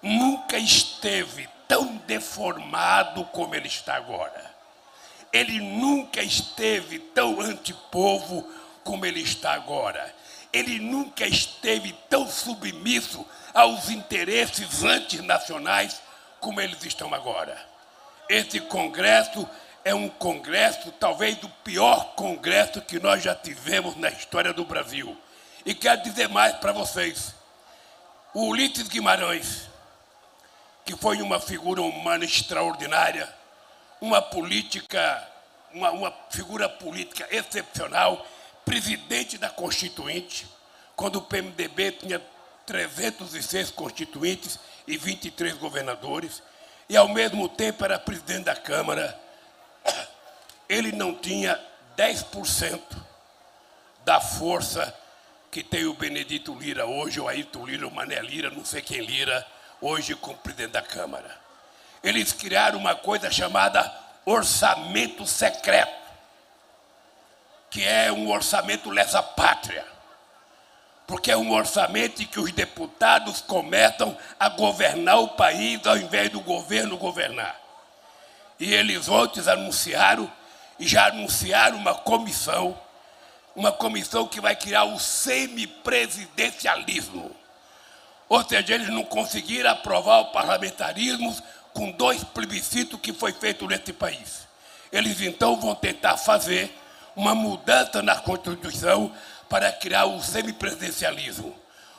nunca 0.02 0.56
esteve 0.56 1.48
tão 1.66 1.96
deformado 2.06 3.24
como 3.26 3.54
ele 3.54 3.68
está 3.68 3.94
agora. 3.94 4.50
Ele 5.32 5.60
nunca 5.60 6.22
esteve 6.22 6.98
tão 6.98 7.40
antipovo 7.40 8.48
como 8.82 9.06
ele 9.06 9.20
está 9.20 9.52
agora 9.52 10.14
ele 10.52 10.78
nunca 10.78 11.26
esteve 11.26 11.92
tão 12.08 12.26
submisso 12.26 13.24
aos 13.54 13.88
interesses 13.88 14.82
antinacionais 14.82 16.00
como 16.40 16.60
eles 16.60 16.84
estão 16.84 17.12
agora. 17.14 17.56
Esse 18.28 18.60
congresso 18.60 19.48
é 19.84 19.94
um 19.94 20.08
congresso, 20.08 20.92
talvez 20.92 21.42
o 21.42 21.48
pior 21.64 22.14
congresso 22.14 22.80
que 22.82 22.98
nós 22.98 23.22
já 23.22 23.34
tivemos 23.34 23.96
na 23.96 24.10
história 24.10 24.52
do 24.52 24.64
Brasil. 24.64 25.16
E 25.64 25.74
quero 25.74 26.02
dizer 26.02 26.28
mais 26.28 26.56
para 26.56 26.72
vocês. 26.72 27.34
O 28.32 28.48
Ulisses 28.48 28.88
Guimarães, 28.88 29.68
que 30.84 30.96
foi 30.96 31.20
uma 31.20 31.38
figura 31.38 31.82
humana 31.82 32.24
extraordinária, 32.24 33.28
uma 34.00 34.22
política, 34.22 35.28
uma, 35.72 35.90
uma 35.90 36.14
figura 36.30 36.68
política 36.68 37.26
excepcional, 37.30 38.26
presidente 38.64 39.36
da 39.36 39.50
Constituinte, 39.50 40.48
quando 40.96 41.16
o 41.16 41.22
PMDB 41.22 41.92
tinha 41.92 42.22
306 42.64 43.70
constituintes 43.70 44.58
e 44.86 44.96
23 44.96 45.54
governadores, 45.54 46.42
e 46.88 46.96
ao 46.96 47.08
mesmo 47.08 47.48
tempo 47.48 47.84
era 47.84 47.98
presidente 47.98 48.44
da 48.44 48.56
Câmara, 48.56 49.18
ele 50.68 50.92
não 50.92 51.14
tinha 51.14 51.60
10% 51.96 52.80
da 54.04 54.20
força 54.20 54.94
que 55.50 55.62
tem 55.62 55.84
o 55.86 55.94
Benedito 55.94 56.54
Lira 56.54 56.86
hoje, 56.86 57.20
ou 57.20 57.28
Ayrton 57.28 57.66
Lira, 57.66 57.86
ou 57.86 57.92
Mané 57.92 58.20
Lira, 58.20 58.50
não 58.50 58.64
sei 58.64 58.82
quem 58.82 59.00
Lira, 59.00 59.46
hoje 59.80 60.14
como 60.14 60.38
presidente 60.38 60.72
da 60.72 60.82
Câmara. 60.82 61.38
Eles 62.02 62.32
criaram 62.32 62.78
uma 62.78 62.94
coisa 62.94 63.30
chamada 63.30 63.92
orçamento 64.24 65.26
secreto 65.26 66.00
que 67.70 67.84
é 67.84 68.10
um 68.10 68.28
orçamento 68.30 68.90
lesa 68.90 69.22
pátria. 69.22 69.86
porque 71.06 71.32
é 71.32 71.36
um 71.36 71.52
orçamento 71.52 72.22
em 72.22 72.26
que 72.26 72.38
os 72.38 72.52
deputados 72.52 73.40
começam 73.40 74.16
a 74.38 74.48
governar 74.48 75.18
o 75.18 75.30
país 75.30 75.84
ao 75.84 75.96
invés 75.96 76.30
do 76.30 76.40
governo 76.40 76.96
governar. 76.96 77.60
E 78.60 78.72
eles 78.72 79.08
ontem 79.08 79.40
anunciaram, 79.50 80.30
e 80.78 80.86
já 80.86 81.08
anunciaram 81.08 81.78
uma 81.78 81.94
comissão, 81.96 82.78
uma 83.54 83.72
comissão 83.72 84.26
que 84.26 84.40
vai 84.40 84.56
criar 84.56 84.84
o 84.84 84.98
semipresidencialismo. 84.98 87.36
Ou 88.28 88.44
seja, 88.44 88.74
eles 88.74 88.88
não 88.88 89.04
conseguiram 89.04 89.70
aprovar 89.70 90.20
o 90.20 90.26
parlamentarismo 90.26 91.36
com 91.72 91.90
dois 91.90 92.22
plebiscitos 92.22 93.00
que 93.00 93.12
foi 93.12 93.32
feito 93.32 93.66
nesse 93.66 93.92
país. 93.92 94.46
Eles 94.92 95.20
então 95.20 95.60
vão 95.60 95.74
tentar 95.74 96.16
fazer 96.16 96.72
uma 97.16 97.34
mudança 97.34 98.02
na 98.02 98.16
Constituição 98.16 99.12
para 99.48 99.72
criar 99.72 100.04
o 100.04 100.22
semipresidencialismo. 100.22 101.56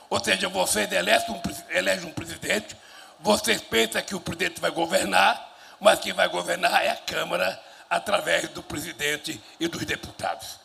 Ou 0.08 0.22
seja, 0.22 0.48
vocês 0.48 0.88
um, 0.88 1.40
elegem 1.70 2.08
um 2.08 2.12
presidente, 2.12 2.76
vocês 3.20 3.60
pensam 3.60 4.02
que 4.02 4.14
o 4.14 4.20
presidente 4.20 4.60
vai 4.60 4.70
governar, 4.70 5.50
mas 5.78 6.00
quem 6.00 6.12
vai 6.12 6.28
governar 6.28 6.84
é 6.84 6.90
a 6.90 6.96
Câmara 6.96 7.60
através 7.88 8.48
do 8.48 8.62
presidente 8.62 9.40
e 9.60 9.68
dos 9.68 9.84
deputados. 9.84 10.61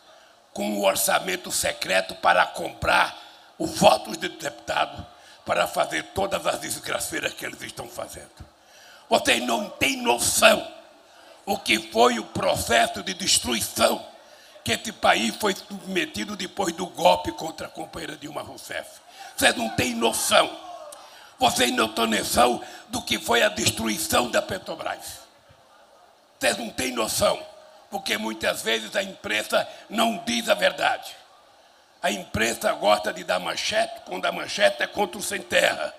Com 0.58 0.70
um 0.70 0.84
orçamento 0.84 1.52
secreto 1.52 2.16
para 2.16 2.44
comprar 2.44 3.16
os 3.56 3.78
votos 3.78 4.16
do 4.16 4.28
deputado, 4.28 5.06
para 5.46 5.68
fazer 5.68 6.02
todas 6.12 6.44
as 6.48 6.58
desgraceiras 6.58 7.32
que 7.32 7.46
eles 7.46 7.62
estão 7.62 7.86
fazendo. 7.88 8.28
Vocês 9.08 9.40
não 9.40 9.70
têm 9.70 10.02
noção 10.02 10.66
o 11.46 11.56
que 11.56 11.78
foi 11.92 12.18
o 12.18 12.24
processo 12.24 13.04
de 13.04 13.14
destruição 13.14 14.04
que 14.64 14.72
esse 14.72 14.90
país 14.90 15.36
foi 15.36 15.54
submetido 15.54 16.34
depois 16.34 16.74
do 16.74 16.88
golpe 16.88 17.30
contra 17.30 17.68
a 17.68 17.70
companheira 17.70 18.16
Dilma 18.16 18.42
Rousseff. 18.42 19.00
Vocês 19.36 19.54
não 19.54 19.68
têm 19.76 19.94
noção. 19.94 20.50
Vocês 21.38 21.70
não 21.70 21.86
têm 21.86 22.08
noção 22.08 22.60
do 22.88 23.00
que 23.00 23.16
foi 23.16 23.44
a 23.44 23.48
destruição 23.48 24.28
da 24.28 24.42
Petrobras. 24.42 25.20
Vocês 26.36 26.58
não 26.58 26.68
têm 26.68 26.90
noção, 26.90 27.40
porque 27.90 28.18
muitas 28.18 28.62
vezes 28.62 28.94
a 28.94 29.02
imprensa 29.02 29.68
não 29.88 30.18
diz 30.24 30.48
a 30.48 30.54
verdade. 30.54 31.16
A 32.02 32.10
imprensa 32.10 32.72
gosta 32.72 33.12
de 33.12 33.24
dar 33.24 33.40
manchete 33.40 34.02
quando 34.04 34.26
a 34.26 34.32
manchete 34.32 34.82
é 34.82 34.86
contra 34.86 35.18
o 35.18 35.22
sem 35.22 35.42
terra, 35.42 35.92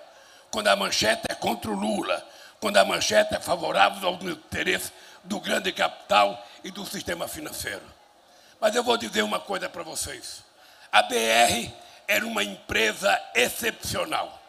quando 0.50 0.68
a 0.68 0.76
manchete 0.76 1.22
é 1.28 1.34
contra 1.34 1.70
o 1.70 1.74
Lula, 1.74 2.26
quando 2.58 2.76
a 2.78 2.84
manchete 2.84 3.34
é 3.34 3.40
favorável 3.40 4.08
aos 4.08 4.22
interesses 4.22 4.92
do 5.24 5.38
grande 5.40 5.72
capital 5.72 6.46
e 6.64 6.70
do 6.70 6.86
sistema 6.86 7.28
financeiro. 7.28 7.82
Mas 8.60 8.74
eu 8.74 8.82
vou 8.82 8.96
dizer 8.96 9.22
uma 9.22 9.40
coisa 9.40 9.68
para 9.68 9.82
vocês. 9.82 10.42
A 10.90 11.02
BR 11.02 11.70
era 12.08 12.26
uma 12.26 12.42
empresa 12.42 13.20
excepcional. 13.34 14.40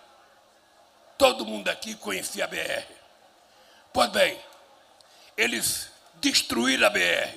Todo 1.17 1.45
mundo 1.45 1.69
aqui 1.69 1.95
conhecia 1.95 2.45
a 2.45 2.47
BR. 2.47 2.85
Pois 3.93 4.09
bem, 4.09 4.39
eles 5.37 5.90
destruíram 6.21 6.87
a 6.87 6.89
BR, 6.89 7.29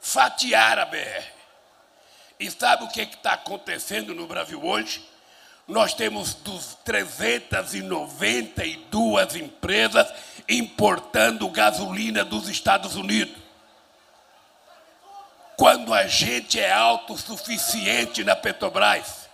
fatiaram 0.00 0.82
a 0.82 0.86
BR. 0.86 1.24
E 2.38 2.48
sabe 2.50 2.84
o 2.84 2.88
que 2.88 3.00
está 3.02 3.32
acontecendo 3.34 4.14
no 4.14 4.26
Brasil 4.26 4.62
hoje? 4.62 5.08
Nós 5.66 5.94
temos 5.94 6.36
392 6.84 9.36
empresas 9.36 10.12
importando 10.46 11.48
gasolina 11.48 12.22
dos 12.24 12.48
Estados 12.48 12.96
Unidos. 12.96 13.42
Quando 15.56 15.94
a 15.94 16.06
gente 16.08 16.60
é 16.60 16.72
autossuficiente 16.72 18.24
na 18.24 18.34
Petrobras, 18.34 19.28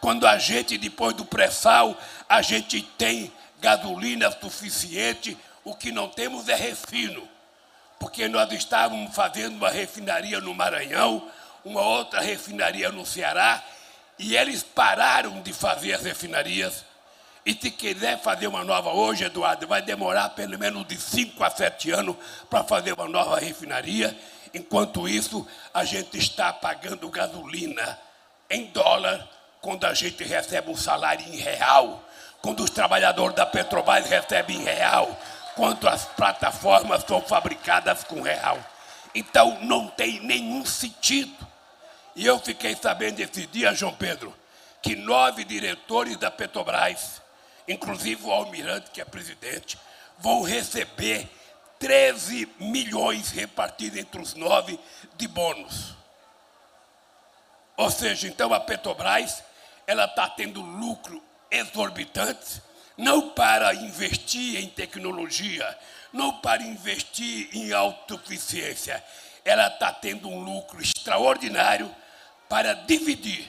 quando 0.00 0.26
a 0.26 0.38
gente, 0.38 0.78
depois 0.78 1.14
do 1.14 1.26
pré-sal, 1.26 1.94
a 2.26 2.40
gente 2.40 2.80
tem 2.82 3.30
gasolina 3.60 4.32
suficiente, 4.32 5.36
o 5.62 5.74
que 5.74 5.92
não 5.92 6.08
temos 6.08 6.48
é 6.48 6.54
refino. 6.54 7.28
Porque 8.00 8.26
nós 8.28 8.50
estávamos 8.50 9.14
fazendo 9.14 9.56
uma 9.56 9.68
refinaria 9.68 10.40
no 10.40 10.54
Maranhão, 10.54 11.30
uma 11.62 11.82
outra 11.82 12.20
refinaria 12.22 12.90
no 12.90 13.04
Ceará, 13.04 13.62
e 14.18 14.34
eles 14.34 14.62
pararam 14.62 15.42
de 15.42 15.52
fazer 15.52 15.92
as 15.92 16.02
refinarias. 16.02 16.82
E 17.44 17.52
se 17.52 17.70
quiser 17.70 18.18
fazer 18.18 18.46
uma 18.46 18.64
nova 18.64 18.90
hoje, 18.90 19.24
Eduardo, 19.24 19.66
vai 19.66 19.82
demorar 19.82 20.30
pelo 20.30 20.58
menos 20.58 20.88
de 20.88 20.96
5 20.96 21.44
a 21.44 21.50
7 21.50 21.90
anos 21.90 22.16
para 22.48 22.64
fazer 22.64 22.94
uma 22.94 23.06
nova 23.06 23.38
refinaria. 23.38 24.18
Enquanto 24.54 25.06
isso, 25.06 25.46
a 25.72 25.84
gente 25.84 26.16
está 26.16 26.54
pagando 26.54 27.08
gasolina 27.10 27.98
em 28.48 28.64
dólar 28.66 29.28
quando 29.60 29.84
a 29.84 29.92
gente 29.92 30.24
recebe 30.24 30.70
um 30.70 30.76
salário 30.76 31.26
em 31.26 31.36
real, 31.36 32.02
quando 32.40 32.64
os 32.64 32.70
trabalhadores 32.70 33.36
da 33.36 33.44
Petrobras 33.44 34.08
recebem 34.08 34.56
em 34.56 34.64
real, 34.64 35.18
quando 35.60 35.86
as 35.86 36.06
plataformas 36.06 37.04
são 37.06 37.20
fabricadas 37.20 38.02
com 38.02 38.22
real. 38.22 38.58
Então 39.14 39.58
não 39.60 39.88
tem 39.88 40.18
nenhum 40.20 40.64
sentido 40.64 41.46
e 42.16 42.24
eu 42.24 42.38
fiquei 42.38 42.74
sabendo 42.74 43.20
esse 43.20 43.46
dia, 43.46 43.74
João 43.74 43.94
Pedro, 43.94 44.34
que 44.80 44.96
nove 44.96 45.44
diretores 45.44 46.16
da 46.16 46.30
Petrobras, 46.30 47.20
inclusive 47.68 48.24
o 48.24 48.32
almirante, 48.32 48.90
que 48.90 49.02
é 49.02 49.04
presidente, 49.04 49.78
vão 50.18 50.40
receber 50.40 51.28
13 51.78 52.48
milhões 52.58 53.30
repartidos 53.30 53.98
entre 53.98 54.18
os 54.18 54.32
nove 54.32 54.80
de 55.18 55.28
bônus. 55.28 55.94
Ou 57.76 57.90
seja, 57.90 58.28
então 58.28 58.54
a 58.54 58.60
Petrobras 58.60 59.44
ela 59.86 60.06
está 60.06 60.26
tendo 60.26 60.62
lucro 60.62 61.22
exorbitante, 61.50 62.62
não 62.96 63.30
para 63.30 63.74
investir 63.74 64.60
em 64.60 64.68
tecnologia, 64.68 65.78
não 66.12 66.40
para 66.40 66.62
investir 66.62 67.48
em 67.52 67.72
autossuficiência, 67.72 69.02
ela 69.44 69.68
está 69.68 69.92
tendo 69.92 70.28
um 70.28 70.40
lucro 70.40 70.80
extraordinário 70.80 71.94
para 72.48 72.74
dividir 72.74 73.48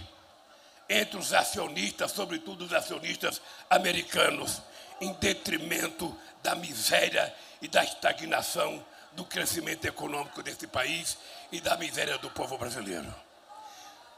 entre 0.88 1.18
os 1.18 1.34
acionistas, 1.34 2.12
sobretudo 2.12 2.66
os 2.66 2.74
acionistas 2.74 3.42
americanos, 3.70 4.62
em 5.00 5.14
detrimento 5.14 6.16
da 6.44 6.54
miséria 6.54 7.34
e 7.62 7.68
da 7.68 7.84
estagnação 7.84 8.84
do 9.14 9.26
crescimento 9.26 9.86
econômico 9.86 10.44
desse 10.44 10.68
país 10.68 11.18
e 11.52 11.60
da 11.60 11.76
miséria 11.78 12.18
do 12.18 12.30
povo 12.30 12.58
brasileiro. 12.58 13.14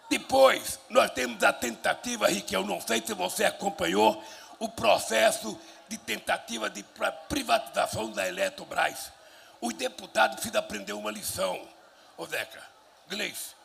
Depois, 0.10 0.80
nós 0.90 1.10
temos 1.12 1.42
a 1.44 1.54
tentativa, 1.54 2.28
Rick, 2.28 2.54
eu 2.54 2.66
não 2.66 2.80
sei 2.82 3.02
se 3.04 3.14
você 3.14 3.46
acompanhou 3.46 4.24
o 4.64 4.70
processo 4.70 5.60
de 5.90 5.98
tentativa 5.98 6.70
de 6.70 6.86
privatização 7.28 8.10
da 8.12 8.26
Eletrobras. 8.26 9.12
Os 9.60 9.74
deputados 9.74 10.38
precisam 10.38 10.60
aprender 10.60 10.94
uma 10.94 11.12
lição, 11.12 11.68
ô 12.18 12.26
Zeca, 12.26 12.64
Gleice. 13.10 13.56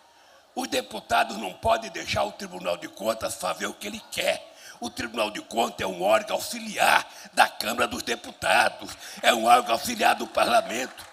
Os 0.57 0.67
deputados 0.67 1.37
não 1.37 1.53
podem 1.55 1.89
deixar 1.93 2.25
o 2.25 2.33
Tribunal 2.33 2.77
de 2.77 2.89
Contas 2.89 3.37
fazer 3.37 3.67
o 3.67 3.75
que 3.75 3.87
ele 3.87 4.03
quer. 4.11 4.45
O 4.81 4.91
Tribunal 4.91 5.31
de 5.31 5.41
Contas 5.41 5.83
é 5.83 5.87
um 5.87 6.03
órgão 6.03 6.35
auxiliar 6.35 7.09
da 7.33 7.49
Câmara 7.49 7.87
dos 7.87 8.03
Deputados, 8.03 8.91
é 9.23 9.33
um 9.33 9.45
órgão 9.45 9.75
auxiliar 9.75 10.17
do 10.17 10.27
Parlamento. 10.27 11.07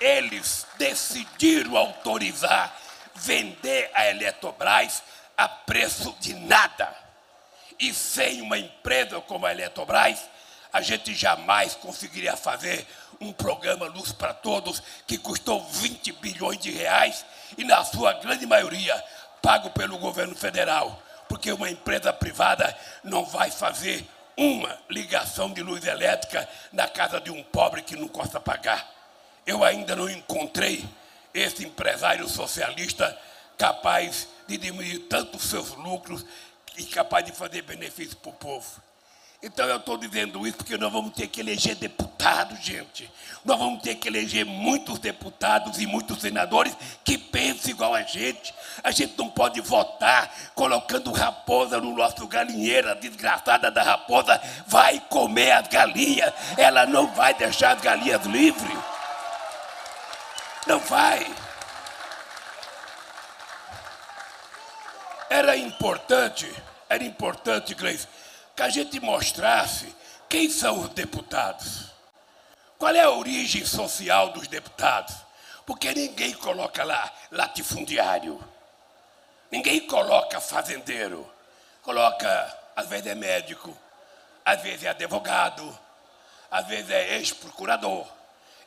Eles 0.00 0.66
decidiram 0.76 1.76
autorizar 1.76 2.76
vender 3.14 3.88
a 3.94 4.08
Eletrobras 4.08 5.00
a 5.36 5.48
preço 5.48 6.12
de 6.18 6.34
nada. 6.34 7.07
E 7.78 7.94
sem 7.94 8.40
uma 8.40 8.58
empresa 8.58 9.20
como 9.20 9.46
a 9.46 9.52
Eletrobras, 9.52 10.20
a 10.72 10.82
gente 10.82 11.14
jamais 11.14 11.74
conseguiria 11.74 12.36
fazer 12.36 12.86
um 13.20 13.32
programa 13.32 13.86
Luz 13.86 14.12
para 14.12 14.34
Todos 14.34 14.82
que 15.06 15.18
custou 15.18 15.64
20 15.64 16.12
bilhões 16.12 16.58
de 16.58 16.70
reais 16.70 17.24
e, 17.56 17.64
na 17.64 17.84
sua 17.84 18.12
grande 18.14 18.46
maioria, 18.46 19.02
pago 19.40 19.70
pelo 19.70 19.98
governo 19.98 20.34
federal, 20.34 21.02
porque 21.28 21.52
uma 21.52 21.70
empresa 21.70 22.12
privada 22.12 22.76
não 23.02 23.24
vai 23.24 23.50
fazer 23.50 24.06
uma 24.36 24.78
ligação 24.88 25.52
de 25.52 25.62
luz 25.62 25.84
elétrica 25.84 26.48
na 26.72 26.86
casa 26.86 27.20
de 27.20 27.30
um 27.30 27.42
pobre 27.42 27.82
que 27.82 27.96
não 27.96 28.06
possa 28.06 28.38
pagar. 28.38 28.88
Eu 29.44 29.64
ainda 29.64 29.96
não 29.96 30.08
encontrei 30.08 30.84
esse 31.34 31.64
empresário 31.64 32.28
socialista 32.28 33.18
capaz 33.56 34.28
de 34.46 34.56
diminuir 34.56 35.00
tanto 35.00 35.38
seus 35.40 35.70
lucros 35.70 36.24
e 36.78 36.84
capaz 36.84 37.24
de 37.24 37.32
fazer 37.32 37.62
benefício 37.62 38.16
para 38.16 38.30
o 38.30 38.34
povo. 38.34 38.88
Então 39.40 39.66
eu 39.66 39.76
estou 39.76 39.96
dizendo 39.96 40.44
isso 40.46 40.56
porque 40.56 40.76
nós 40.76 40.92
vamos 40.92 41.12
ter 41.12 41.28
que 41.28 41.40
eleger 41.40 41.76
deputados, 41.76 42.58
gente. 42.58 43.08
Nós 43.44 43.56
vamos 43.56 43.82
ter 43.82 43.94
que 43.94 44.08
eleger 44.08 44.44
muitos 44.44 44.98
deputados 44.98 45.78
e 45.78 45.86
muitos 45.86 46.20
senadores 46.20 46.76
que 47.04 47.16
pensem 47.16 47.70
igual 47.70 47.94
a 47.94 48.02
gente. 48.02 48.52
A 48.82 48.90
gente 48.90 49.16
não 49.16 49.30
pode 49.30 49.60
votar 49.60 50.28
colocando 50.56 51.12
raposa 51.12 51.80
no 51.80 51.94
nosso 51.94 52.26
galinheiro. 52.26 52.90
A 52.90 52.94
desgraçada 52.94 53.70
da 53.70 53.82
raposa 53.82 54.40
vai 54.66 54.98
comer 55.08 55.52
as 55.52 55.68
galinhas. 55.68 56.32
Ela 56.56 56.84
não 56.84 57.06
vai 57.14 57.32
deixar 57.34 57.76
as 57.76 57.80
galinhas 57.80 58.26
livres. 58.26 58.78
Não 60.66 60.80
vai. 60.80 61.32
Era 65.30 65.56
importante 65.56 66.52
era 66.88 67.04
importante, 67.04 67.74
Gleice, 67.74 68.08
que 68.56 68.62
a 68.62 68.68
gente 68.68 68.98
mostrasse 69.00 69.94
quem 70.28 70.48
são 70.50 70.80
os 70.80 70.88
deputados. 70.90 71.86
Qual 72.78 72.94
é 72.94 73.00
a 73.00 73.10
origem 73.10 73.64
social 73.66 74.30
dos 74.30 74.46
deputados? 74.48 75.14
Porque 75.66 75.92
ninguém 75.92 76.32
coloca 76.34 76.84
lá 76.84 77.12
latifundiário. 77.30 78.42
Ninguém 79.50 79.86
coloca 79.86 80.40
fazendeiro. 80.40 81.28
Coloca, 81.82 82.58
às 82.76 82.88
vezes 82.88 83.06
é 83.06 83.14
médico, 83.14 83.76
às 84.44 84.62
vezes 84.62 84.84
é 84.84 84.88
advogado, 84.88 85.78
às 86.50 86.66
vezes 86.66 86.90
é 86.90 87.16
ex-procurador, 87.16 88.06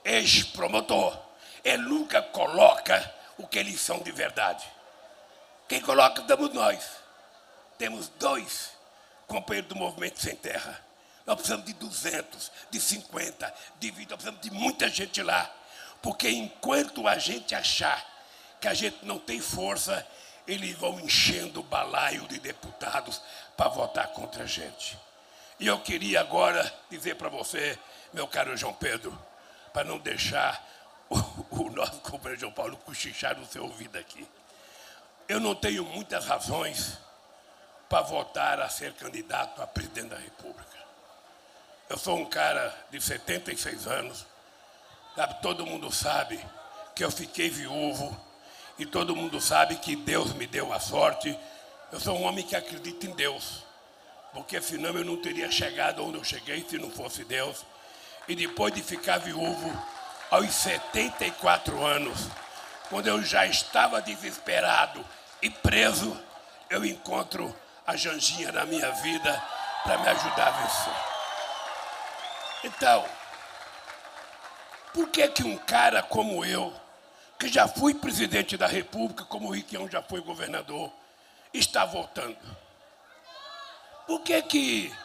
ex-promotor. 0.04 1.18
Ele 1.64 1.84
nunca 1.84 2.22
coloca 2.22 3.14
o 3.38 3.48
que 3.48 3.60
eles 3.60 3.80
são 3.80 4.00
de 4.00 4.12
verdade. 4.12 4.66
Quem 5.68 5.82
coloca 5.82 6.26
somos 6.28 6.54
nós. 6.54 7.01
Temos 7.82 8.10
dois 8.10 8.74
companheiros 9.26 9.68
do 9.70 9.76
Movimento 9.76 10.22
Sem 10.22 10.36
Terra. 10.36 10.80
Nós 11.26 11.34
precisamos 11.38 11.66
de 11.66 11.74
200, 11.74 12.52
de 12.70 12.80
50, 12.80 13.56
de 13.80 13.90
20, 13.90 14.08
nós 14.08 14.18
precisamos 14.18 14.40
de 14.40 14.52
muita 14.52 14.88
gente 14.88 15.24
lá. 15.24 15.52
Porque 16.00 16.30
enquanto 16.30 17.08
a 17.08 17.18
gente 17.18 17.56
achar 17.56 18.06
que 18.60 18.68
a 18.68 18.76
gente 18.76 19.04
não 19.04 19.18
tem 19.18 19.42
força, 19.42 20.08
eles 20.46 20.78
vão 20.78 21.00
enchendo 21.00 21.62
o 21.62 21.64
balaio 21.64 22.28
de 22.28 22.38
deputados 22.38 23.20
para 23.58 23.68
votar 23.70 24.10
contra 24.10 24.44
a 24.44 24.46
gente. 24.46 24.96
E 25.60 25.66
eu 25.66 25.80
queria 25.80 26.20
agora 26.20 26.72
dizer 26.88 27.16
para 27.16 27.30
você, 27.30 27.80
meu 28.14 28.28
caro 28.28 28.56
João 28.56 28.76
Pedro, 28.76 29.20
para 29.74 29.84
não 29.84 29.98
deixar 29.98 30.64
o, 31.10 31.18
o 31.64 31.72
nosso 31.72 32.00
companheiro 32.02 32.42
João 32.42 32.54
Paulo 32.54 32.78
cochichar 32.78 33.36
no 33.40 33.48
seu 33.48 33.64
ouvido 33.64 33.98
aqui. 33.98 34.28
Eu 35.28 35.40
não 35.40 35.56
tenho 35.56 35.84
muitas 35.84 36.28
razões 36.28 37.00
para 37.92 38.04
votar 38.04 38.62
a 38.62 38.70
ser 38.70 38.94
candidato 38.94 39.62
a 39.62 39.68
presidente 39.68 40.08
da 40.08 40.16
República. 40.16 40.78
Eu 41.90 41.98
sou 41.98 42.18
um 42.18 42.24
cara 42.24 42.74
de 42.90 43.02
76 43.02 43.86
anos, 43.86 44.26
sabe? 45.14 45.42
todo 45.42 45.66
mundo 45.66 45.92
sabe 45.92 46.40
que 46.96 47.04
eu 47.04 47.12
fiquei 47.12 47.50
viúvo 47.50 48.18
e 48.80 48.86
todo 48.86 49.14
mundo 49.14 49.42
sabe 49.42 49.76
que 49.76 49.98
Deus 49.98 50.32
me 50.32 50.48
deu 50.48 50.72
a 50.72 50.80
sorte. 50.80 51.38
Eu 51.92 52.00
sou 52.00 52.18
um 52.18 52.24
homem 52.24 52.46
que 52.46 52.56
acredita 52.56 53.08
em 53.08 53.12
Deus 53.12 53.66
porque 54.32 54.62
senão 54.62 54.98
eu 54.98 55.04
não 55.04 55.18
teria 55.18 55.52
chegado 55.52 56.02
onde 56.02 56.18
eu 56.18 56.24
cheguei 56.24 56.66
se 56.66 56.78
não 56.78 56.90
fosse 56.90 57.26
Deus. 57.26 57.66
E 58.26 58.34
depois 58.34 58.74
de 58.74 58.82
ficar 58.82 59.18
viúvo, 59.18 59.70
aos 60.30 60.50
74 60.56 61.86
anos, 61.86 62.30
quando 62.90 63.08
eu 63.08 63.22
já 63.22 63.46
estava 63.46 64.02
desesperado 64.02 65.06
e 65.42 65.50
preso, 65.50 66.18
eu 66.70 66.86
encontro 66.86 67.54
a 67.86 67.96
Janjinha 67.96 68.52
na 68.52 68.66
minha 68.66 68.92
vida 68.92 69.44
para 69.84 69.98
me 69.98 70.08
ajudar 70.10 70.48
a 70.48 70.52
vencer. 70.52 70.94
Então, 72.64 73.06
por 74.94 75.10
que 75.10 75.28
que 75.30 75.44
um 75.44 75.58
cara 75.58 76.04
como 76.04 76.46
eu, 76.46 76.74
que 77.40 77.48
já 77.48 77.68
fui 77.68 77.94
presidente 77.94 78.56
da 78.56 78.68
República, 78.68 79.26
como 79.26 79.48
o 79.48 79.52
Riquião 79.52 79.90
já 79.90 80.02
foi 80.02 80.22
governador, 80.22 80.92
está 81.54 81.86
voltando? 81.86 82.38
Por 84.06 84.22
que 84.22 84.42
que, 84.44 84.96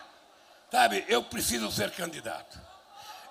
sabe, 0.70 1.04
eu 1.08 1.22
preciso 1.22 1.70
ser 1.70 1.90
candidato? 1.92 2.60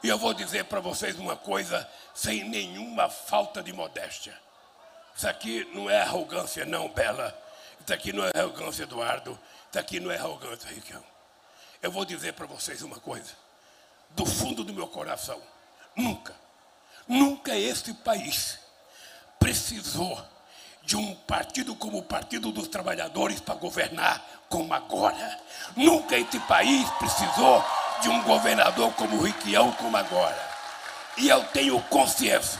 E 0.01 0.10
eu 0.10 0.17
vou 0.17 0.34
dizer 0.34 0.65
para 0.65 0.79
vocês 0.79 1.17
uma 1.17 1.36
coisa 1.36 1.88
sem 2.13 2.43
nenhuma 2.43 3.10
falta 3.10 3.62
de 3.62 3.73
modéstia. 3.73 4.39
Isso 5.15 5.27
aqui 5.27 5.67
não 5.73 5.89
é 5.89 6.01
arrogância, 6.01 6.65
não, 6.65 6.89
Bela. 6.89 7.44
Isso 7.86 7.93
aqui 7.93 8.12
não 8.12 8.26
é 8.26 8.32
arrogância, 8.36 8.82
Eduardo. 8.82 9.39
Isso 9.69 9.80
aqui 9.80 10.00
não 10.00 10.10
é 10.10 10.17
arrogância, 10.17 10.67
Ricardo. 10.71 11.06
Eu 11.84 11.91
vou 11.91 12.04
dizer 12.04 12.34
para 12.34 12.48
vocês 12.48 12.82
uma 12.82 13.00
coisa. 13.00 13.32
Do 14.10 14.26
fundo 14.26 14.63
do 14.63 14.74
meu 14.74 14.88
coração, 14.88 15.39
nunca, 15.95 16.34
nunca 17.08 17.56
esse 17.56 17.93
país 17.93 18.58
precisou 19.38 20.19
de 20.82 20.95
um 20.95 21.13
partido 21.13 21.76
como 21.76 22.00
o 22.00 22.04
Partido 22.04 22.52
dos 22.52 22.67
Trabalhadores 22.67 23.39
para 23.39 23.54
governar 23.56 24.24
como 24.50 24.74
agora. 24.74 25.39
Nunca 25.76 26.17
esse 26.17 26.39
país 26.41 26.89
precisou 26.91 27.63
de 28.02 28.10
um 28.10 28.24
governador 28.24 28.93
como 28.93 29.17
o 29.17 29.24
Riquião 29.24 29.71
como 29.74 29.95
agora. 29.98 30.50
E 31.17 31.28
eu 31.28 31.43
tenho 31.45 31.80
consciência. 31.84 32.60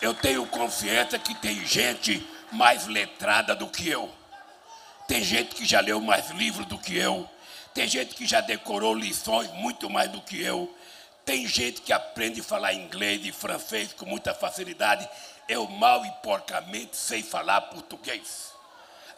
Eu 0.00 0.12
tenho 0.12 0.44
consciência 0.46 1.18
que 1.18 1.34
tem 1.34 1.64
gente 1.64 2.26
mais 2.52 2.86
letrada 2.86 3.54
do 3.54 3.66
que 3.66 3.88
eu. 3.88 4.10
Tem 5.08 5.22
gente 5.22 5.54
que 5.54 5.64
já 5.64 5.80
leu 5.80 6.00
mais 6.00 6.30
livros 6.30 6.66
do 6.66 6.78
que 6.78 6.96
eu. 6.96 7.28
Tem 7.74 7.88
gente 7.88 8.14
que 8.14 8.26
já 8.26 8.40
decorou 8.40 8.94
lições 8.94 9.50
muito 9.52 9.88
mais 9.88 10.10
do 10.10 10.20
que 10.20 10.40
eu. 10.40 10.72
Tem 11.24 11.46
gente 11.46 11.80
que 11.80 11.92
aprende 11.92 12.40
a 12.40 12.44
falar 12.44 12.74
inglês 12.74 13.24
e 13.24 13.32
francês 13.32 13.92
com 13.92 14.06
muita 14.06 14.34
facilidade. 14.34 15.08
Eu 15.48 15.66
mal 15.66 16.04
e 16.04 16.10
porcamente 16.22 16.96
sei 16.96 17.22
falar 17.22 17.60
português. 17.62 18.52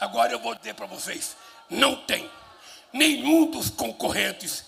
Agora 0.01 0.33
eu 0.33 0.39
vou 0.39 0.55
dizer 0.55 0.75
para 0.75 0.87
vocês: 0.87 1.37
não 1.69 1.97
tem 1.97 2.31
nenhum 2.93 3.51
dos 3.51 3.71
concorrentes 3.71 4.65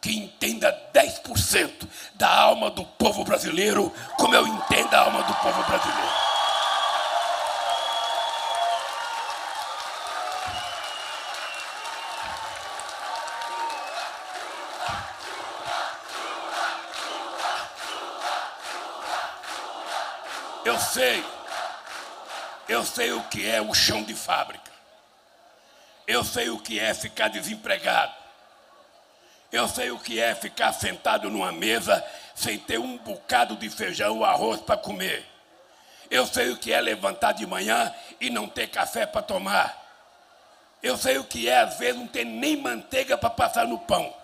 que 0.00 0.16
entenda 0.16 0.72
10% 0.94 1.88
da 2.14 2.28
alma 2.28 2.70
do 2.70 2.84
povo 2.84 3.24
brasileiro 3.24 3.92
como 4.16 4.34
eu 4.34 4.46
entendo 4.46 4.94
a 4.94 5.00
alma 5.00 5.22
do 5.22 5.34
povo 5.34 5.62
brasileiro. 5.64 6.27
Sei, 20.88 21.24
eu 22.68 22.84
sei 22.84 23.12
o 23.12 23.22
que 23.24 23.48
é 23.48 23.60
o 23.60 23.74
chão 23.74 24.02
de 24.02 24.14
fábrica. 24.14 24.70
Eu 26.06 26.24
sei 26.24 26.48
o 26.48 26.58
que 26.58 26.80
é 26.80 26.94
ficar 26.94 27.28
desempregado. 27.28 28.14
Eu 29.52 29.68
sei 29.68 29.90
o 29.90 29.98
que 29.98 30.20
é 30.20 30.34
ficar 30.34 30.72
sentado 30.72 31.30
numa 31.30 31.52
mesa 31.52 32.04
sem 32.34 32.58
ter 32.58 32.78
um 32.78 32.96
bocado 32.98 33.56
de 33.56 33.68
feijão 33.68 34.18
ou 34.18 34.24
arroz 34.24 34.60
para 34.60 34.76
comer. 34.76 35.24
Eu 36.10 36.26
sei 36.26 36.50
o 36.50 36.56
que 36.56 36.72
é 36.72 36.80
levantar 36.80 37.32
de 37.32 37.46
manhã 37.46 37.94
e 38.20 38.30
não 38.30 38.48
ter 38.48 38.68
café 38.68 39.06
para 39.06 39.22
tomar. 39.22 39.76
Eu 40.82 40.96
sei 40.96 41.18
o 41.18 41.24
que 41.24 41.48
é, 41.48 41.58
às 41.58 41.78
vezes, 41.78 41.96
não 41.96 42.06
ter 42.06 42.24
nem 42.24 42.56
manteiga 42.56 43.18
para 43.18 43.30
passar 43.30 43.66
no 43.66 43.78
pão. 43.78 44.14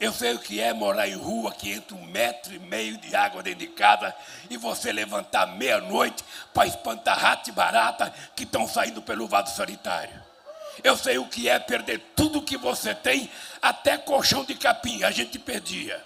Eu 0.00 0.12
sei 0.12 0.34
o 0.34 0.38
que 0.38 0.60
é 0.60 0.72
morar 0.72 1.08
em 1.08 1.14
rua 1.14 1.52
que 1.52 1.72
entra 1.72 1.96
um 1.96 2.04
metro 2.06 2.52
e 2.52 2.58
meio 2.58 2.98
de 2.98 3.14
água 3.14 3.42
dentro 3.42 3.60
de 3.60 3.68
casa 3.68 4.14
e 4.50 4.56
você 4.56 4.92
levantar 4.92 5.46
meia-noite 5.46 6.24
para 6.52 6.66
espantar 6.66 7.18
rato 7.18 7.48
e 7.48 7.52
barata 7.52 8.12
que 8.34 8.42
estão 8.42 8.66
saindo 8.66 9.00
pelo 9.00 9.28
vaso 9.28 9.54
sanitário. 9.54 10.22
Eu 10.82 10.96
sei 10.96 11.18
o 11.18 11.26
que 11.26 11.48
é 11.48 11.58
perder 11.58 12.00
tudo 12.16 12.42
que 12.42 12.56
você 12.56 12.94
tem, 12.94 13.30
até 13.62 13.96
colchão 13.96 14.44
de 14.44 14.54
capim, 14.54 15.04
a 15.04 15.10
gente 15.10 15.38
perdia. 15.38 16.02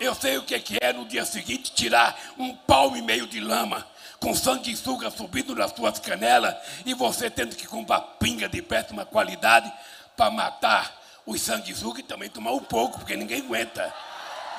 Eu 0.00 0.14
sei 0.14 0.38
o 0.38 0.42
que 0.42 0.78
é 0.80 0.92
no 0.92 1.04
dia 1.04 1.24
seguinte 1.24 1.72
tirar 1.72 2.18
um 2.38 2.54
palmo 2.54 2.96
e 2.96 3.02
meio 3.02 3.26
de 3.26 3.40
lama, 3.40 3.86
com 4.18 4.34
sanguessuga 4.34 5.10
subindo 5.10 5.54
nas 5.54 5.72
suas 5.72 5.98
canelas, 5.98 6.56
e 6.86 6.94
você 6.94 7.28
tendo 7.28 7.54
que 7.54 7.66
comprar 7.66 8.00
pinga 8.18 8.48
de 8.48 8.62
péssima 8.62 9.04
qualidade 9.04 9.70
para 10.16 10.30
matar 10.30 11.05
os 11.26 11.42
sanguessuga 11.42 12.00
e 12.00 12.04
também 12.04 12.30
tomar 12.30 12.52
um 12.52 12.62
pouco, 12.62 12.98
porque 12.98 13.16
ninguém 13.16 13.42
aguenta. 13.42 13.92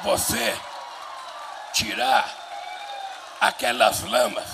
Você 0.04 0.60
tirar 1.74 3.38
aquelas 3.40 4.04
lamas, 4.04 4.48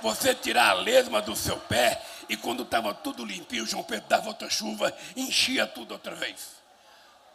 você 0.00 0.34
tirar 0.34 0.70
a 0.70 0.72
lesma 0.72 1.20
do 1.20 1.36
seu 1.36 1.58
pé 1.58 2.00
e 2.28 2.36
quando 2.36 2.62
estava 2.62 2.94
tudo 2.94 3.24
limpinho, 3.24 3.66
João 3.66 3.82
Pedro 3.82 4.08
dava 4.08 4.28
outra 4.28 4.48
chuva, 4.48 4.96
enchia 5.14 5.66
tudo 5.66 5.92
outra 5.92 6.14
vez. 6.14 6.60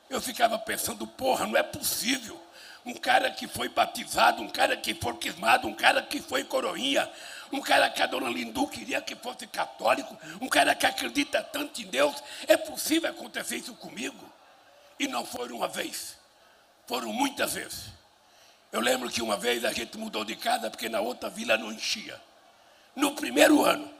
Eu 0.09 0.21
ficava 0.21 0.57
pensando, 0.57 1.05
porra, 1.05 1.45
não 1.45 1.57
é 1.57 1.63
possível. 1.63 2.41
Um 2.85 2.93
cara 2.93 3.31
que 3.31 3.47
foi 3.47 3.67
batizado, 3.67 4.43
um 4.43 4.49
cara 4.49 4.77
que 4.77 4.93
foi 4.93 5.15
queimado, 5.17 5.67
um 5.67 5.73
cara 5.73 6.01
que 6.03 6.21
foi 6.21 6.43
coroinha, 6.43 7.09
um 7.51 7.59
cara 7.59 7.89
que 7.89 8.01
a 8.01 8.05
dona 8.05 8.29
Lindu 8.29 8.67
queria 8.67 9.01
que 9.01 9.15
fosse 9.15 9.47
católico, 9.47 10.15
um 10.39 10.47
cara 10.47 10.75
que 10.75 10.85
acredita 10.85 11.41
tanto 11.41 11.81
em 11.81 11.85
Deus, 11.85 12.15
é 12.47 12.55
possível 12.55 13.09
acontecer 13.09 13.57
isso 13.57 13.73
comigo? 13.75 14.31
E 14.99 15.07
não 15.07 15.25
foi 15.25 15.51
uma 15.51 15.67
vez, 15.67 16.15
foram 16.87 17.11
muitas 17.11 17.53
vezes. 17.53 17.85
Eu 18.71 18.81
lembro 18.81 19.09
que 19.09 19.21
uma 19.21 19.37
vez 19.37 19.63
a 19.65 19.71
gente 19.71 19.97
mudou 19.97 20.23
de 20.23 20.35
casa 20.35 20.69
porque 20.69 20.89
na 20.89 20.99
outra 20.99 21.29
vila 21.29 21.57
não 21.57 21.71
enchia. 21.71 22.21
No 22.95 23.15
primeiro 23.15 23.63
ano, 23.65 23.91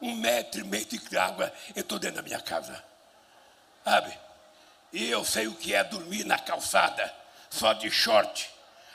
um 0.00 0.14
metro 0.16 0.60
e 0.60 0.64
meio 0.64 0.84
de 0.86 1.18
água 1.18 1.52
entrou 1.76 1.98
dentro 1.98 2.16
da 2.16 2.22
minha 2.22 2.40
casa. 2.40 2.82
Sabe? 3.84 4.16
E 4.92 5.08
eu 5.08 5.24
sei 5.24 5.46
o 5.46 5.54
que 5.54 5.74
é 5.74 5.82
dormir 5.82 6.24
na 6.24 6.38
calçada, 6.38 7.12
só 7.52 7.74
de 7.74 7.90
short, 7.90 8.48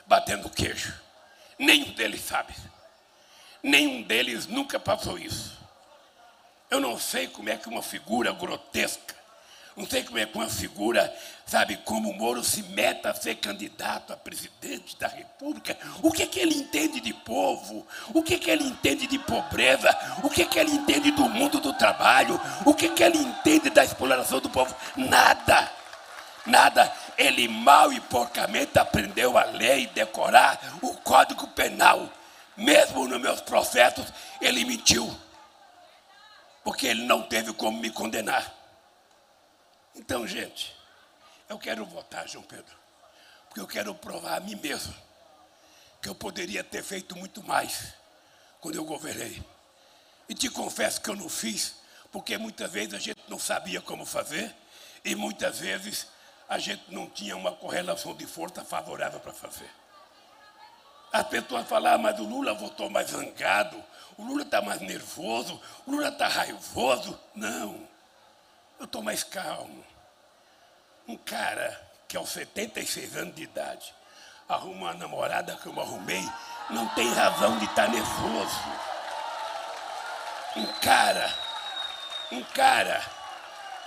batendo 0.07 0.49
queijo. 0.49 0.93
Nenhum 1.59 1.91
deles 1.91 2.21
sabe. 2.21 2.55
Nenhum 3.61 4.01
deles 4.01 4.47
nunca 4.47 4.79
passou 4.79 5.17
isso. 5.17 5.55
Eu 6.69 6.79
não 6.79 6.97
sei 6.97 7.27
como 7.27 7.49
é 7.49 7.55
que 7.55 7.69
uma 7.69 7.83
figura 7.83 8.33
grotesca, 8.33 9.15
não 9.75 9.85
sei 9.87 10.03
como 10.03 10.17
é 10.17 10.25
que 10.25 10.35
uma 10.35 10.49
figura, 10.49 11.15
sabe, 11.45 11.77
como 11.77 12.09
o 12.09 12.13
Moro 12.13 12.43
se 12.43 12.63
meta 12.63 13.11
a 13.11 13.13
ser 13.13 13.35
candidato 13.35 14.11
a 14.11 14.17
presidente 14.17 14.97
da 14.97 15.07
República. 15.07 15.77
O 16.01 16.11
que, 16.11 16.23
é 16.23 16.27
que 16.27 16.39
ele 16.39 16.55
entende 16.55 16.99
de 16.99 17.13
povo? 17.13 17.85
O 18.11 18.23
que, 18.23 18.33
é 18.33 18.39
que 18.39 18.49
ele 18.49 18.63
entende 18.63 19.05
de 19.05 19.19
pobreza? 19.19 19.95
O 20.23 20.29
que, 20.31 20.41
é 20.41 20.45
que 20.45 20.57
ele 20.57 20.71
entende 20.71 21.11
do 21.11 21.29
mundo 21.29 21.59
do 21.59 21.73
trabalho? 21.73 22.41
O 22.65 22.73
que, 22.73 22.87
é 22.87 22.89
que 22.89 23.03
ele 23.03 23.19
entende 23.19 23.69
da 23.69 23.85
exploração 23.85 24.39
do 24.39 24.49
povo? 24.49 24.75
Nada. 24.95 25.76
Nada. 26.47 26.91
Ele 27.17 27.47
mal 27.47 27.91
e 27.93 27.99
porcamente 27.99 28.77
aprendeu 28.79 29.37
a 29.37 29.43
lei, 29.45 29.87
decorar 29.87 30.59
o 30.81 30.95
Código 30.95 31.47
Penal. 31.49 32.09
Mesmo 32.55 33.07
nos 33.07 33.21
meus 33.21 33.41
processos, 33.41 34.11
ele 34.41 34.65
mentiu. 34.65 35.15
Porque 36.63 36.87
ele 36.87 37.05
não 37.05 37.21
teve 37.21 37.53
como 37.53 37.79
me 37.79 37.91
condenar. 37.91 38.53
Então, 39.95 40.27
gente, 40.27 40.75
eu 41.49 41.57
quero 41.57 41.85
votar, 41.85 42.27
João 42.27 42.43
Pedro, 42.43 42.75
porque 43.47 43.59
eu 43.59 43.67
quero 43.67 43.95
provar 43.95 44.37
a 44.37 44.39
mim 44.39 44.55
mesmo 44.55 44.93
que 46.01 46.09
eu 46.09 46.15
poderia 46.15 46.63
ter 46.63 46.83
feito 46.83 47.17
muito 47.17 47.43
mais 47.43 47.93
quando 48.61 48.75
eu 48.75 48.85
governei. 48.85 49.43
E 50.29 50.35
te 50.35 50.49
confesso 50.49 51.01
que 51.01 51.09
eu 51.09 51.15
não 51.15 51.29
fiz, 51.29 51.75
porque 52.11 52.37
muitas 52.37 52.71
vezes 52.71 52.93
a 52.93 52.99
gente 52.99 53.19
não 53.27 53.39
sabia 53.39 53.81
como 53.81 54.05
fazer 54.05 54.53
e 55.03 55.15
muitas 55.15 55.59
vezes 55.59 56.07
a 56.49 56.57
gente 56.57 56.83
não 56.89 57.09
tinha 57.09 57.35
uma 57.35 57.51
correlação 57.51 58.15
de 58.15 58.25
força 58.25 58.63
favorável 58.63 59.19
para 59.19 59.33
fazer. 59.33 59.69
As 61.11 61.27
pessoas 61.27 61.67
falam, 61.67 61.93
ah, 61.93 61.97
mas 61.97 62.19
o 62.19 62.23
Lula 62.23 62.53
votou 62.53 62.89
mais 62.89 63.09
zangado, 63.09 63.83
o 64.17 64.23
Lula 64.23 64.43
está 64.43 64.61
mais 64.61 64.81
nervoso, 64.81 65.59
o 65.85 65.91
Lula 65.91 66.09
está 66.09 66.27
raivoso. 66.27 67.19
Não, 67.35 67.87
eu 68.79 68.85
estou 68.85 69.01
mais 69.01 69.23
calmo. 69.23 69.83
Um 71.07 71.17
cara 71.17 71.79
que 72.07 72.17
aos 72.17 72.29
76 72.29 73.15
anos 73.17 73.35
de 73.35 73.43
idade 73.43 73.93
arruma 74.47 74.91
uma 74.91 74.93
namorada 74.93 75.55
que 75.57 75.67
eu 75.67 75.79
arrumei, 75.79 76.23
não 76.69 76.87
tem 76.89 77.13
razão 77.13 77.57
de 77.57 77.65
estar 77.65 77.85
tá 77.85 77.91
nervoso. 77.91 78.59
Um 80.55 80.65
cara, 80.79 81.33
um 82.31 82.43
cara, 82.43 83.05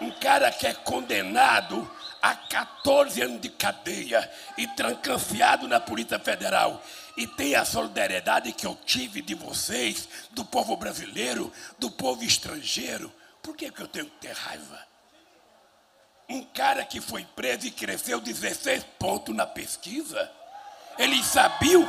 um 0.01 0.11
cara 0.13 0.51
que 0.53 0.67
é 0.67 0.75
condenado 0.75 1.91
a 2.23 2.35
14 2.35 3.23
anos 3.23 3.41
de 3.41 3.49
cadeia 3.49 4.31
e 4.57 4.67
trancafiado 4.69 5.67
na 5.67 5.81
Polícia 5.81 6.19
Federal 6.19 6.83
e 7.17 7.27
tem 7.27 7.55
a 7.55 7.65
solidariedade 7.65 8.53
que 8.53 8.67
eu 8.67 8.75
tive 8.87 9.21
de 9.21 9.35
vocês, 9.35 10.09
do 10.31 10.45
povo 10.45 10.77
brasileiro, 10.77 11.53
do 11.79 11.91
povo 11.91 12.25
estrangeiro, 12.25 13.13
por 13.43 13.57
que, 13.57 13.71
que 13.71 13.83
eu 13.83 13.89
tenho 13.89 14.07
que 14.07 14.19
ter 14.19 14.33
raiva? 14.33 14.79
Um 16.29 16.45
cara 16.45 16.85
que 16.85 17.01
foi 17.01 17.25
preso 17.25 17.67
e 17.67 17.71
cresceu 17.71 18.21
16 18.21 18.85
pontos 18.99 19.35
na 19.35 19.47
pesquisa, 19.47 20.31
ele 20.99 21.23
sabia, 21.25 21.87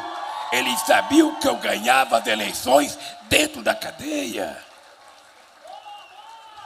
ele 0.52 0.76
sabia 0.78 1.36
que 1.36 1.48
eu 1.48 1.58
ganhava 1.58 2.18
as 2.18 2.28
eleições 2.28 2.98
dentro 3.30 3.62
da 3.62 3.76
cadeia. 3.76 4.58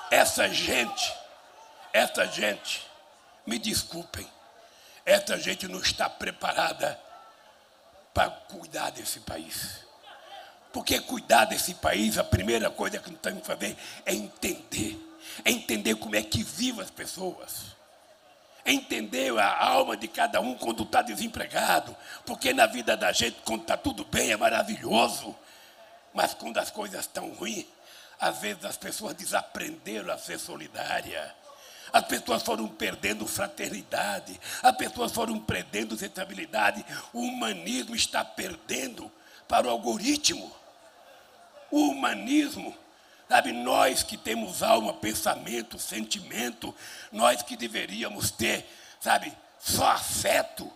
Essa 0.10 0.48
gente, 0.48 1.14
essa 1.92 2.26
gente, 2.28 2.88
me 3.46 3.60
desculpem, 3.60 4.28
essa 5.06 5.38
gente 5.38 5.68
não 5.68 5.80
está 5.80 6.10
preparada 6.10 7.00
para 8.14 8.30
cuidar 8.30 8.92
desse 8.92 9.20
país. 9.20 9.86
Porque 10.72 11.00
cuidar 11.00 11.46
desse 11.46 11.76
país, 11.76 12.18
a 12.18 12.24
primeira 12.24 12.70
coisa 12.70 13.00
que 13.00 13.10
nós 13.10 13.20
temos 13.22 13.42
que 13.42 13.48
fazer 13.48 13.78
é 14.06 14.14
entender. 14.14 15.00
É 15.44 15.52
entender 15.52 15.96
como 15.96 16.16
é 16.16 16.22
que 16.22 16.44
vivem 16.44 16.82
as 16.82 16.92
pessoas. 16.92 17.76
É 18.66 18.74
entender 18.74 19.38
a 19.38 19.64
alma 19.64 19.96
de 19.96 20.08
cada 20.08 20.42
um 20.42 20.56
quando 20.56 20.84
está 20.84 21.02
desempregado. 21.02 21.96
Porque 22.26 22.52
na 22.54 22.66
vida 22.66 22.98
da 22.98 23.12
gente, 23.12 23.38
quando 23.46 23.62
está 23.62 23.78
tudo 23.78 24.04
bem, 24.06 24.32
é 24.32 24.38
maravilhoso. 24.38 25.36
Mas 26.14 26.34
quando 26.34 26.58
as 26.58 26.72
coisas 26.72 27.02
estão 27.02 27.30
ruins, 27.30 27.66
às 28.20 28.40
vezes 28.40 28.66
as 28.66 28.76
pessoas 28.76 29.14
desaprenderam 29.14 30.12
a 30.12 30.18
ser 30.18 30.40
solidárias. 30.40 31.32
As 31.94 32.06
pessoas 32.06 32.44
foram 32.44 32.68
perdendo 32.68 33.28
fraternidade, 33.28 34.40
as 34.62 34.76
pessoas 34.76 35.12
foram 35.12 35.40
perdendo 35.40 35.98
sensibilidade. 35.98 36.86
O 37.14 37.22
humanismo 37.22 37.96
está 37.96 38.24
perdendo 38.24 39.12
para 39.48 39.68
o 39.68 39.70
algoritmo. 39.70 40.52
O 41.72 41.90
humanismo, 41.90 42.76
sabe, 43.28 43.52
nós 43.52 44.04
que 44.04 44.18
temos 44.18 44.62
alma, 44.64 44.94
pensamento, 44.94 45.80
sentimento, 45.80 46.74
nós 47.12 47.42
que 47.42 47.56
deveríamos 47.56 48.32
ter, 48.32 48.66
sabe, 49.00 49.34
só 49.60 49.88
afeto, 49.92 50.72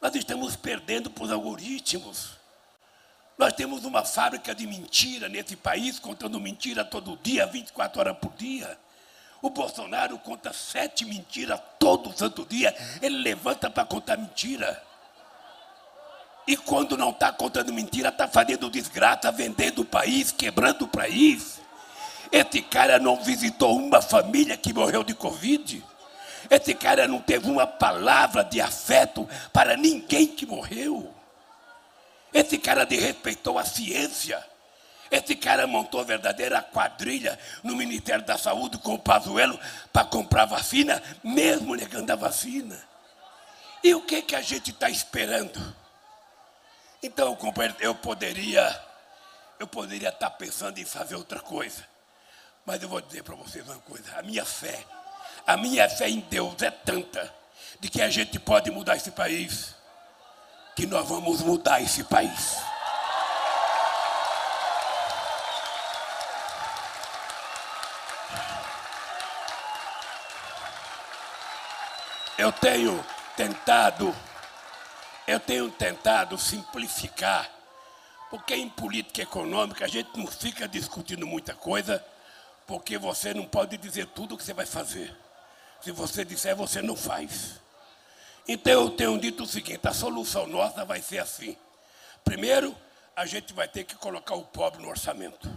nós 0.00 0.14
estamos 0.14 0.56
perdendo 0.56 1.10
para 1.10 1.24
os 1.24 1.32
algoritmos. 1.32 2.36
Nós 3.38 3.52
temos 3.52 3.84
uma 3.84 4.04
fábrica 4.04 4.54
de 4.54 4.66
mentira 4.66 5.28
nesse 5.28 5.56
país, 5.56 5.98
contando 5.98 6.40
mentira 6.40 6.84
todo 6.84 7.18
dia, 7.22 7.46
24 7.46 8.00
horas 8.00 8.18
por 8.18 8.32
dia. 8.32 8.78
O 9.42 9.50
Bolsonaro 9.50 10.18
conta 10.18 10.52
sete 10.52 11.04
mentiras 11.04 11.60
todo 11.78 12.16
santo 12.16 12.44
dia. 12.44 12.74
Ele 13.02 13.18
levanta 13.18 13.70
para 13.70 13.84
contar 13.84 14.16
mentira. 14.16 14.82
E 16.46 16.56
quando 16.56 16.96
não 16.96 17.10
está 17.10 17.32
contando 17.32 17.72
mentira, 17.72 18.08
está 18.08 18.28
fazendo 18.28 18.70
desgraça, 18.70 19.32
vendendo 19.32 19.82
o 19.82 19.84
país, 19.84 20.30
quebrando 20.30 20.82
o 20.82 20.88
país. 20.88 21.60
Esse 22.30 22.62
cara 22.62 22.98
não 22.98 23.16
visitou 23.22 23.76
uma 23.76 24.00
família 24.00 24.56
que 24.56 24.72
morreu 24.72 25.02
de 25.02 25.14
Covid. 25.14 25.84
Esse 26.48 26.74
cara 26.74 27.08
não 27.08 27.20
teve 27.20 27.50
uma 27.50 27.66
palavra 27.66 28.44
de 28.44 28.60
afeto 28.60 29.28
para 29.52 29.76
ninguém 29.76 30.28
que 30.28 30.46
morreu. 30.46 31.12
Esse 32.32 32.58
cara 32.58 32.84
desrespeitou 32.84 33.58
a 33.58 33.64
ciência. 33.64 34.44
Esse 35.10 35.36
cara 35.36 35.66
montou 35.66 36.04
verdadeira 36.04 36.60
quadrilha 36.60 37.38
no 37.62 37.76
Ministério 37.76 38.24
da 38.24 38.36
Saúde 38.36 38.78
com 38.78 38.94
o 38.94 38.98
Pazuello 38.98 39.58
para 39.92 40.04
comprar 40.04 40.46
vacina, 40.46 41.02
mesmo 41.22 41.74
negando 41.74 42.12
a 42.12 42.16
vacina. 42.16 42.76
E 43.82 43.94
o 43.94 44.02
que, 44.02 44.22
que 44.22 44.34
a 44.34 44.42
gente 44.42 44.70
está 44.70 44.90
esperando? 44.90 45.74
Então, 47.02 47.38
eu 47.80 47.94
poderia, 47.94 48.82
eu 49.60 49.66
poderia 49.66 50.08
estar 50.08 50.30
tá 50.30 50.36
pensando 50.36 50.78
em 50.78 50.84
fazer 50.84 51.14
outra 51.14 51.38
coisa. 51.38 51.84
Mas 52.64 52.82
eu 52.82 52.88
vou 52.88 53.00
dizer 53.00 53.22
para 53.22 53.36
vocês 53.36 53.64
uma 53.64 53.78
coisa: 53.78 54.18
a 54.18 54.22
minha 54.22 54.44
fé, 54.44 54.84
a 55.46 55.56
minha 55.56 55.88
fé 55.88 56.08
em 56.08 56.20
Deus 56.20 56.60
é 56.62 56.70
tanta 56.70 57.32
de 57.78 57.88
que 57.88 58.02
a 58.02 58.10
gente 58.10 58.40
pode 58.40 58.70
mudar 58.70 58.96
esse 58.96 59.12
país, 59.12 59.74
que 60.74 60.86
nós 60.86 61.08
vamos 61.08 61.42
mudar 61.42 61.80
esse 61.80 62.02
país. 62.02 62.56
Eu 72.38 72.52
tenho 72.52 73.02
tentado, 73.34 74.14
eu 75.26 75.40
tenho 75.40 75.70
tentado 75.70 76.36
simplificar, 76.36 77.50
porque 78.28 78.54
em 78.54 78.68
política 78.68 79.22
econômica 79.22 79.86
a 79.86 79.88
gente 79.88 80.10
não 80.18 80.26
fica 80.26 80.68
discutindo 80.68 81.26
muita 81.26 81.54
coisa, 81.54 82.04
porque 82.66 82.98
você 82.98 83.32
não 83.32 83.46
pode 83.46 83.78
dizer 83.78 84.06
tudo 84.08 84.34
o 84.34 84.38
que 84.38 84.44
você 84.44 84.52
vai 84.52 84.66
fazer. 84.66 85.16
Se 85.80 85.90
você 85.90 86.26
disser, 86.26 86.54
você 86.54 86.82
não 86.82 86.94
faz. 86.94 87.60
Então 88.46 88.72
eu 88.72 88.90
tenho 88.90 89.18
dito 89.18 89.44
o 89.44 89.46
seguinte: 89.46 89.80
a 89.88 89.94
solução 89.94 90.46
nossa 90.46 90.84
vai 90.84 91.00
ser 91.00 91.18
assim. 91.18 91.56
Primeiro, 92.22 92.76
a 93.14 93.24
gente 93.24 93.54
vai 93.54 93.66
ter 93.66 93.84
que 93.84 93.94
colocar 93.94 94.34
o 94.34 94.44
pobre 94.44 94.82
no 94.82 94.88
orçamento 94.88 95.50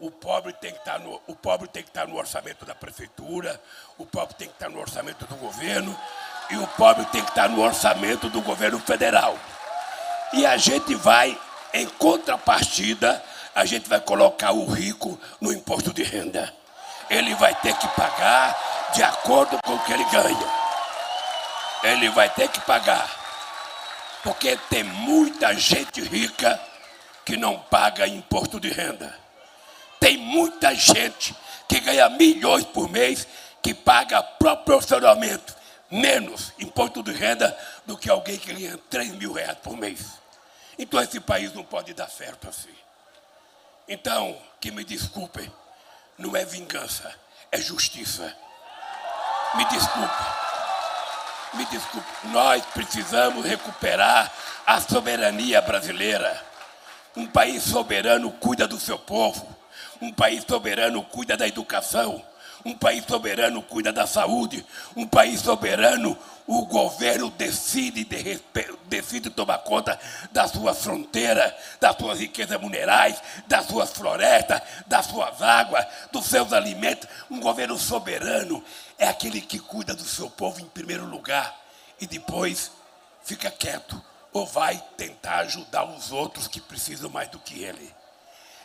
o 0.00 0.10
pobre 0.10 0.54
tem 0.54 0.72
que 0.72 0.78
estar 0.78 0.94
tá 0.94 0.98
no, 0.98 1.20
o 1.26 1.36
pobre 1.36 1.68
tem 1.68 1.82
que 1.82 1.90
estar 1.90 2.06
tá 2.06 2.06
no 2.06 2.16
orçamento 2.16 2.64
da 2.64 2.74
prefeitura, 2.74 3.60
o 3.98 4.06
pobre 4.06 4.34
tem 4.34 4.48
que 4.48 4.54
estar 4.54 4.66
tá 4.66 4.72
no 4.72 4.80
orçamento 4.80 5.26
do 5.26 5.36
governo 5.36 5.96
e 6.48 6.56
o 6.56 6.66
pobre 6.68 7.04
tem 7.06 7.22
que 7.22 7.28
estar 7.28 7.48
no 7.50 7.62
orçamento 7.62 8.30
do 8.30 8.40
governo 8.40 8.80
federal. 8.80 9.38
E 10.32 10.46
a 10.46 10.56
gente 10.56 10.94
vai, 10.94 11.38
em 11.74 11.86
contrapartida, 11.86 13.22
a 13.54 13.64
gente 13.66 13.88
vai 13.88 14.00
colocar 14.00 14.52
o 14.52 14.64
rico 14.66 15.20
no 15.40 15.52
imposto 15.52 15.92
de 15.92 16.02
renda. 16.02 16.52
Ele 17.10 17.34
vai 17.34 17.54
ter 17.56 17.76
que 17.76 17.88
pagar 17.88 18.58
de 18.94 19.02
acordo 19.02 19.58
com 19.62 19.74
o 19.74 19.78
que 19.80 19.92
ele 19.92 20.04
ganha. 20.04 20.60
Ele 21.82 22.08
vai 22.10 22.30
ter 22.30 22.48
que 22.48 22.60
pagar. 22.60 23.08
Porque 24.22 24.56
tem 24.68 24.82
muita 24.82 25.54
gente 25.54 26.00
rica 26.00 26.60
que 27.24 27.36
não 27.36 27.58
paga 27.58 28.06
imposto 28.06 28.58
de 28.58 28.70
renda. 28.70 29.14
Muita 30.20 30.74
gente 30.74 31.34
que 31.68 31.80
ganha 31.80 32.08
milhões 32.08 32.64
por 32.64 32.88
mês 32.88 33.26
que 33.62 33.74
paga 33.74 34.22
proporcionalmente 34.22 35.54
menos 35.90 36.52
imposto 36.58 37.02
de 37.02 37.12
renda 37.12 37.56
do 37.84 37.96
que 37.96 38.08
alguém 38.08 38.38
que 38.38 38.52
ganha 38.52 38.78
3 38.88 39.10
mil 39.12 39.32
reais 39.32 39.58
por 39.58 39.76
mês. 39.76 40.20
Então 40.78 41.00
esse 41.00 41.20
país 41.20 41.52
não 41.52 41.64
pode 41.64 41.92
dar 41.92 42.08
certo 42.08 42.48
assim. 42.48 42.74
Então, 43.88 44.38
que 44.60 44.70
me 44.70 44.84
desculpem, 44.84 45.52
não 46.16 46.36
é 46.36 46.44
vingança, 46.44 47.12
é 47.50 47.58
justiça. 47.58 48.34
Me 49.56 49.64
desculpe. 49.64 50.24
Me 51.54 51.64
desculpe. 51.66 52.08
Nós 52.28 52.64
precisamos 52.66 53.44
recuperar 53.44 54.32
a 54.64 54.80
soberania 54.80 55.60
brasileira. 55.60 56.40
Um 57.16 57.26
país 57.26 57.64
soberano 57.64 58.30
cuida 58.30 58.68
do 58.68 58.78
seu 58.78 58.98
povo. 58.98 59.56
Um 60.00 60.12
país 60.12 60.44
soberano 60.48 61.02
cuida 61.02 61.36
da 61.36 61.46
educação. 61.46 62.24
Um 62.64 62.74
país 62.74 63.04
soberano 63.06 63.62
cuida 63.62 63.92
da 63.92 64.06
saúde. 64.06 64.64
Um 64.96 65.06
país 65.06 65.40
soberano, 65.40 66.16
o 66.46 66.64
governo 66.66 67.30
decide, 67.30 68.04
de, 68.04 68.40
decide 68.86 69.30
tomar 69.30 69.58
conta 69.58 69.98
da 70.32 70.48
sua 70.48 70.74
fronteira, 70.74 71.56
das 71.80 71.96
suas 71.96 72.18
riquezas 72.18 72.60
minerais, 72.60 73.22
das 73.46 73.66
suas 73.66 73.90
florestas, 73.90 74.60
das 74.86 75.06
suas 75.06 75.40
águas, 75.40 75.86
dos 76.10 76.26
seus 76.26 76.52
alimentos. 76.52 77.08
Um 77.30 77.40
governo 77.40 77.78
soberano 77.78 78.62
é 78.98 79.08
aquele 79.08 79.40
que 79.40 79.58
cuida 79.58 79.94
do 79.94 80.04
seu 80.04 80.28
povo 80.30 80.60
em 80.60 80.66
primeiro 80.66 81.04
lugar 81.06 81.58
e 82.00 82.06
depois 82.06 82.70
fica 83.22 83.50
quieto 83.50 84.02
ou 84.32 84.46
vai 84.46 84.82
tentar 84.96 85.40
ajudar 85.40 85.84
os 85.84 86.10
outros 86.12 86.48
que 86.48 86.60
precisam 86.60 87.10
mais 87.10 87.28
do 87.28 87.38
que 87.38 87.62
ele. 87.62 87.99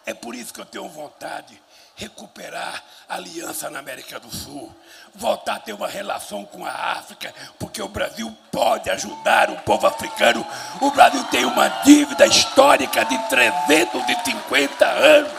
É 0.06 0.14
por 0.14 0.36
isso 0.36 0.54
que 0.54 0.62
eu 0.62 0.66
tenho 0.66 0.88
vontade 0.88 1.60
recuperar 1.96 2.84
a 3.08 3.16
aliança 3.16 3.70
na 3.70 3.80
América 3.80 4.20
do 4.20 4.30
Sul, 4.30 4.74
voltar 5.14 5.56
a 5.56 5.60
ter 5.60 5.74
uma 5.74 5.88
relação 5.88 6.44
com 6.46 6.66
a 6.66 6.72
África, 6.72 7.34
porque 7.58 7.82
o 7.82 7.88
Brasil 7.88 8.36
pode 8.52 8.90
ajudar 8.90 9.50
o 9.50 9.58
povo 9.62 9.88
africano. 9.88 10.46
O 10.82 10.92
Brasil 10.92 11.24
tem 11.26 11.46
uma 11.46 11.70
dívida 11.86 12.26
histórica 12.28 13.06
de 13.06 13.18
350 13.30 14.86
anos. 14.86 15.32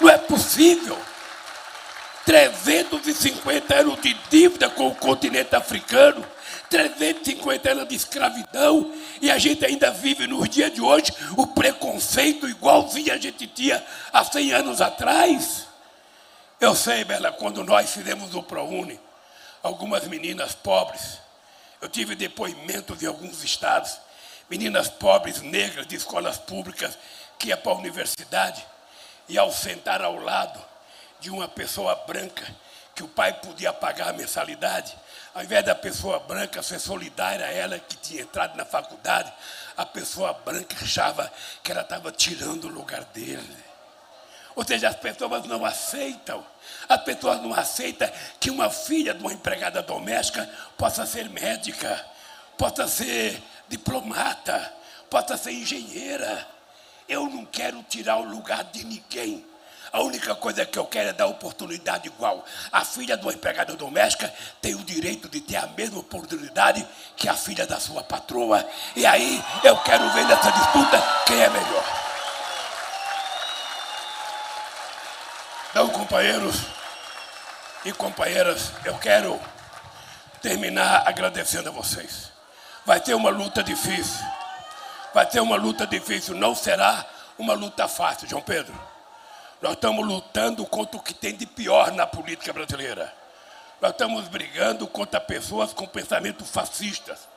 Não 0.00 0.08
é 0.08 0.18
possível. 0.18 0.98
350 2.24 3.74
anos 3.74 4.00
de 4.00 4.14
dívida 4.30 4.70
com 4.70 4.88
o 4.88 4.94
continente 4.94 5.54
africano. 5.54 6.24
350 6.70 7.70
anos 7.70 7.88
de 7.88 7.94
escravidão 7.94 8.94
e 9.20 9.30
a 9.30 9.38
gente 9.38 9.64
ainda 9.64 9.90
vive 9.90 10.26
nos 10.26 10.48
dias 10.48 10.72
de 10.72 10.80
hoje 10.80 11.12
o 11.36 11.46
preconceito 11.48 12.48
igualzinho 12.48 13.12
a 13.12 13.18
gente 13.18 13.46
tinha 13.46 13.84
há 14.10 14.24
100 14.24 14.52
anos 14.52 14.80
atrás. 14.80 15.66
Eu 16.58 16.74
sei, 16.74 17.04
Bela, 17.04 17.30
quando 17.30 17.62
nós 17.62 17.90
fizemos 17.90 18.34
o 18.34 18.42
ProUni, 18.42 18.98
algumas 19.62 20.04
meninas 20.06 20.54
pobres, 20.54 21.18
eu 21.80 21.88
tive 21.88 22.14
depoimentos 22.14 22.98
de 22.98 23.06
alguns 23.06 23.44
estados, 23.44 23.98
meninas 24.48 24.88
pobres, 24.88 25.42
negras, 25.42 25.86
de 25.86 25.96
escolas 25.96 26.38
públicas, 26.38 26.96
que 27.38 27.48
iam 27.48 27.58
para 27.58 27.72
a 27.72 27.76
universidade 27.76 28.64
e 29.28 29.36
ao 29.36 29.52
sentar 29.52 30.00
ao 30.00 30.16
lado 30.16 30.71
de 31.22 31.30
uma 31.30 31.48
pessoa 31.48 31.94
branca, 31.94 32.44
que 32.94 33.02
o 33.02 33.08
pai 33.08 33.32
podia 33.32 33.72
pagar 33.72 34.08
a 34.08 34.12
mensalidade, 34.12 34.94
ao 35.32 35.42
invés 35.42 35.64
da 35.64 35.74
pessoa 35.74 36.18
branca 36.18 36.62
ser 36.62 36.80
solidária 36.80 37.46
a 37.46 37.50
ela 37.50 37.78
que 37.78 37.96
tinha 37.96 38.22
entrado 38.22 38.56
na 38.56 38.64
faculdade, 38.66 39.32
a 39.76 39.86
pessoa 39.86 40.34
branca 40.34 40.76
achava 40.82 41.32
que 41.62 41.70
ela 41.70 41.80
estava 41.80 42.10
tirando 42.10 42.64
o 42.64 42.68
lugar 42.68 43.04
dele. 43.04 43.56
Ou 44.54 44.66
seja, 44.66 44.88
as 44.88 44.96
pessoas 44.96 45.46
não 45.46 45.64
aceitam. 45.64 46.44
As 46.88 47.02
pessoas 47.02 47.40
não 47.40 47.54
aceitam 47.54 48.10
que 48.38 48.50
uma 48.50 48.68
filha 48.68 49.14
de 49.14 49.20
uma 49.20 49.32
empregada 49.32 49.80
doméstica 49.80 50.46
possa 50.76 51.06
ser 51.06 51.30
médica, 51.30 52.04
possa 52.58 52.86
ser 52.86 53.42
diplomata, 53.68 54.74
possa 55.08 55.36
ser 55.36 55.52
engenheira. 55.52 56.46
Eu 57.08 57.30
não 57.30 57.46
quero 57.46 57.82
tirar 57.84 58.18
o 58.18 58.24
lugar 58.24 58.64
de 58.64 58.84
ninguém. 58.84 59.51
A 59.92 60.00
única 60.00 60.34
coisa 60.34 60.64
que 60.64 60.78
eu 60.78 60.86
quero 60.86 61.10
é 61.10 61.12
dar 61.12 61.26
oportunidade 61.26 62.08
igual. 62.08 62.42
A 62.72 62.82
filha 62.82 63.14
de 63.14 63.22
uma 63.24 63.32
empregada 63.34 63.76
doméstica 63.76 64.32
tem 64.58 64.74
o 64.74 64.82
direito 64.82 65.28
de 65.28 65.38
ter 65.42 65.56
a 65.56 65.66
mesma 65.66 65.98
oportunidade 65.98 66.86
que 67.14 67.28
a 67.28 67.34
filha 67.34 67.66
da 67.66 67.78
sua 67.78 68.02
patroa. 68.02 68.66
E 68.96 69.04
aí 69.04 69.44
eu 69.62 69.76
quero 69.78 70.08
ver 70.12 70.24
nessa 70.24 70.50
disputa 70.50 71.02
quem 71.26 71.42
é 71.42 71.50
melhor. 71.50 71.84
Então, 75.70 75.88
companheiros 75.90 76.56
e 77.84 77.92
companheiras, 77.92 78.72
eu 78.84 78.96
quero 78.96 79.38
terminar 80.40 81.06
agradecendo 81.06 81.68
a 81.68 81.72
vocês. 81.72 82.32
Vai 82.86 82.98
ter 82.98 83.12
uma 83.12 83.28
luta 83.28 83.62
difícil. 83.62 84.24
Vai 85.12 85.26
ter 85.26 85.40
uma 85.40 85.56
luta 85.56 85.86
difícil. 85.86 86.34
Não 86.34 86.54
será 86.54 87.04
uma 87.38 87.52
luta 87.52 87.86
fácil, 87.88 88.26
João 88.26 88.42
Pedro. 88.42 88.91
Nós 89.62 89.74
estamos 89.74 90.04
lutando 90.04 90.66
contra 90.66 90.96
o 90.96 91.02
que 91.02 91.14
tem 91.14 91.36
de 91.36 91.46
pior 91.46 91.92
na 91.92 92.04
política 92.04 92.52
brasileira. 92.52 93.14
Nós 93.80 93.92
estamos 93.92 94.26
brigando 94.26 94.88
contra 94.88 95.20
pessoas 95.20 95.72
com 95.72 95.86
pensamentos 95.86 96.50
fascistas, 96.50 97.28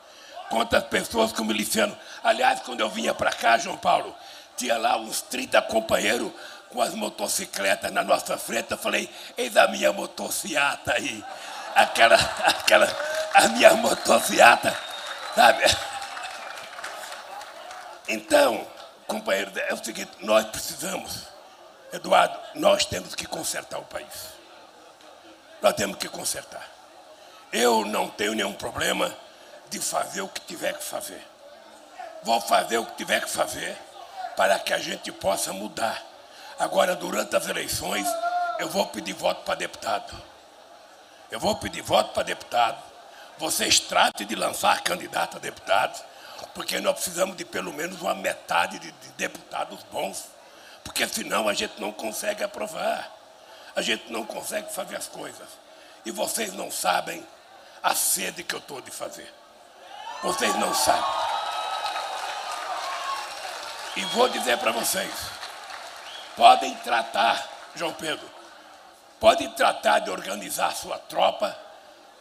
contra 0.49 0.81
pessoas 0.81 1.31
com 1.31 1.43
milicianos. 1.43 1.95
Aliás, 2.23 2.61
quando 2.61 2.79
eu 2.79 2.89
vinha 2.89 3.13
para 3.13 3.31
cá, 3.31 3.59
João 3.59 3.77
Paulo, 3.77 4.13
tinha 4.57 4.75
lá 4.75 4.97
uns 4.97 5.21
30 5.21 5.61
companheiros 5.63 6.31
com 6.69 6.81
as 6.81 6.95
motocicletas 6.95 7.91
na 7.91 8.03
nossa 8.03 8.35
frente. 8.39 8.71
Eu 8.71 8.77
falei, 8.79 9.07
eis 9.37 9.55
a 9.55 9.67
minha 9.67 9.93
motociata 9.93 10.93
aí. 10.93 11.23
Aquela, 11.75 12.15
aquela, 12.43 12.87
a 13.35 13.47
minha 13.49 13.75
motociata, 13.75 14.75
sabe? 15.35 15.63
Então, 18.07 18.65
companheiro, 19.05 19.51
é 19.59 19.73
o 19.75 19.83
seguinte, 19.83 20.11
nós 20.21 20.43
precisamos 20.45 21.34
Eduardo, 21.95 22.37
nós 22.55 22.85
temos 22.85 23.15
que 23.15 23.25
consertar 23.25 23.79
o 23.79 23.83
país. 23.85 24.35
Nós 25.61 25.73
temos 25.73 25.97
que 25.97 26.09
consertar. 26.09 26.69
Eu 27.53 27.85
não 27.85 28.09
tenho 28.09 28.33
nenhum 28.33 28.53
problema 28.53 29.15
de 29.69 29.79
fazer 29.79 30.19
o 30.19 30.27
que 30.27 30.41
tiver 30.41 30.73
que 30.73 30.83
fazer. 30.83 31.25
Vou 32.21 32.41
fazer 32.41 32.79
o 32.79 32.85
que 32.85 32.97
tiver 32.97 33.21
que 33.21 33.29
fazer 33.29 33.77
para 34.35 34.59
que 34.59 34.73
a 34.73 34.77
gente 34.77 35.09
possa 35.09 35.53
mudar. 35.53 36.03
Agora, 36.59 36.97
durante 36.97 37.33
as 37.33 37.47
eleições, 37.47 38.05
eu 38.59 38.67
vou 38.67 38.87
pedir 38.87 39.13
voto 39.13 39.43
para 39.43 39.55
deputado. 39.55 40.21
Eu 41.31 41.39
vou 41.39 41.55
pedir 41.55 41.81
voto 41.81 42.11
para 42.11 42.23
deputado. 42.23 42.83
Vocês 43.37 43.79
tratem 43.79 44.27
de 44.27 44.35
lançar 44.35 44.81
candidato 44.81 45.37
a 45.37 45.39
deputado, 45.39 46.03
porque 46.53 46.77
nós 46.81 46.95
precisamos 46.95 47.37
de 47.37 47.45
pelo 47.45 47.71
menos 47.71 48.01
uma 48.01 48.15
metade 48.15 48.79
de, 48.79 48.91
de 48.91 49.09
deputados 49.15 49.81
bons 49.91 50.34
porque 50.85 51.05
senão 51.07 51.49
a 51.49 51.53
gente 51.53 51.81
não 51.81 51.91
consegue 51.91 52.43
aprovar. 52.43 53.11
A 53.75 53.81
gente 53.81 54.09
não 54.09 54.23
consegue 54.23 54.71
fazer 54.71 54.95
as 54.95 55.07
coisas. 55.07 55.47
E 56.05 56.11
vocês 56.11 56.53
não 56.53 56.71
sabem 56.71 57.27
a 57.83 57.93
sede 57.93 58.43
que 58.43 58.55
eu 58.55 58.59
estou 58.59 58.79
de 58.79 58.91
fazer. 58.91 59.27
Vocês 60.23 60.55
não 60.55 60.73
sabem. 60.73 61.03
E 63.97 64.05
vou 64.05 64.29
dizer 64.29 64.57
para 64.59 64.71
vocês: 64.71 65.11
podem 66.37 66.73
tratar, 66.75 67.45
João 67.75 67.93
Pedro, 67.93 68.29
podem 69.19 69.49
tratar 69.51 69.99
de 69.99 70.11
organizar 70.11 70.73
sua 70.75 70.99
tropa, 70.99 71.57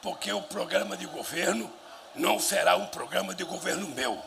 porque 0.02 0.32
o 0.32 0.42
programa 0.42 0.96
de 0.96 1.06
governo 1.06 1.70
não 2.14 2.40
será 2.40 2.76
um 2.76 2.86
programa 2.86 3.34
de 3.34 3.44
governo 3.44 3.86
meu. 3.88 4.20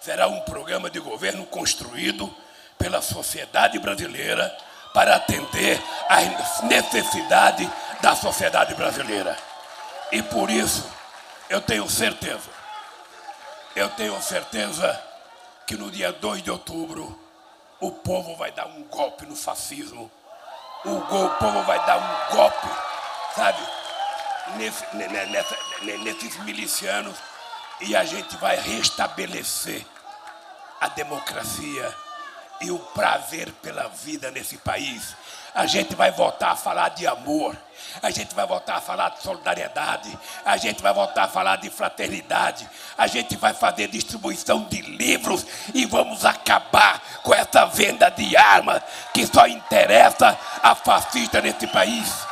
Será 0.00 0.28
um 0.28 0.40
programa 0.42 0.88
de 0.88 1.00
governo 1.00 1.44
construído 1.46 2.34
pela 2.80 3.02
sociedade 3.02 3.78
brasileira 3.78 4.56
para 4.94 5.14
atender 5.16 5.80
às 6.08 6.62
necessidades 6.62 7.68
da 8.00 8.16
sociedade 8.16 8.74
brasileira. 8.74 9.36
E 10.10 10.22
por 10.22 10.50
isso, 10.50 10.90
eu 11.50 11.60
tenho 11.60 11.88
certeza, 11.88 12.48
eu 13.76 13.88
tenho 13.90 14.20
certeza 14.22 15.00
que 15.66 15.76
no 15.76 15.90
dia 15.90 16.10
2 16.10 16.42
de 16.42 16.50
outubro, 16.50 17.16
o 17.78 17.92
povo 17.92 18.34
vai 18.36 18.50
dar 18.50 18.66
um 18.66 18.82
golpe 18.84 19.26
no 19.26 19.36
fascismo. 19.36 20.10
O, 20.84 20.90
o 20.90 21.30
povo 21.36 21.62
vai 21.64 21.78
dar 21.86 21.98
um 21.98 22.36
golpe, 22.36 22.66
sabe, 23.36 23.58
nesse, 24.56 24.84
nessa, 24.96 25.56
nesses 25.82 26.36
milicianos 26.38 27.16
e 27.80 27.94
a 27.94 28.04
gente 28.04 28.36
vai 28.38 28.56
restabelecer 28.56 29.84
a 30.80 30.88
democracia 30.88 31.94
e 32.60 32.70
o 32.70 32.78
prazer 32.78 33.50
pela 33.62 33.88
vida 33.88 34.30
nesse 34.30 34.56
país. 34.58 35.14
A 35.54 35.66
gente 35.66 35.96
vai 35.96 36.12
voltar 36.12 36.52
a 36.52 36.56
falar 36.56 36.90
de 36.90 37.06
amor, 37.06 37.56
a 38.00 38.10
gente 38.10 38.34
vai 38.34 38.46
voltar 38.46 38.76
a 38.76 38.80
falar 38.80 39.08
de 39.10 39.22
solidariedade, 39.22 40.16
a 40.44 40.56
gente 40.56 40.80
vai 40.80 40.92
voltar 40.94 41.24
a 41.24 41.28
falar 41.28 41.56
de 41.56 41.68
fraternidade, 41.70 42.68
a 42.96 43.06
gente 43.08 43.36
vai 43.36 43.52
fazer 43.52 43.88
distribuição 43.88 44.64
de 44.64 44.80
livros 44.80 45.44
e 45.74 45.86
vamos 45.86 46.24
acabar 46.24 47.00
com 47.22 47.34
essa 47.34 47.66
venda 47.66 48.08
de 48.10 48.36
armas 48.36 48.82
que 49.12 49.26
só 49.26 49.46
interessa 49.48 50.38
a 50.62 50.74
fascista 50.74 51.40
nesse 51.40 51.66
país. 51.66 52.30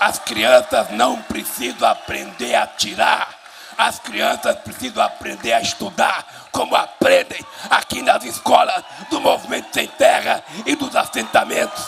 As 0.00 0.18
crianças 0.18 0.90
não 0.90 1.20
precisam 1.22 1.88
aprender 1.88 2.54
a 2.54 2.66
tirar, 2.66 3.35
as 3.76 3.98
crianças 3.98 4.56
precisam 4.60 5.02
aprender 5.02 5.52
a 5.52 5.60
estudar 5.60 6.24
como 6.50 6.74
aprendem 6.74 7.44
aqui 7.70 8.02
nas 8.02 8.24
escolas 8.24 8.82
do 9.10 9.20
Movimento 9.20 9.72
Sem 9.72 9.86
Terra 9.88 10.42
e 10.64 10.74
dos 10.74 10.94
assentamentos. 10.96 11.84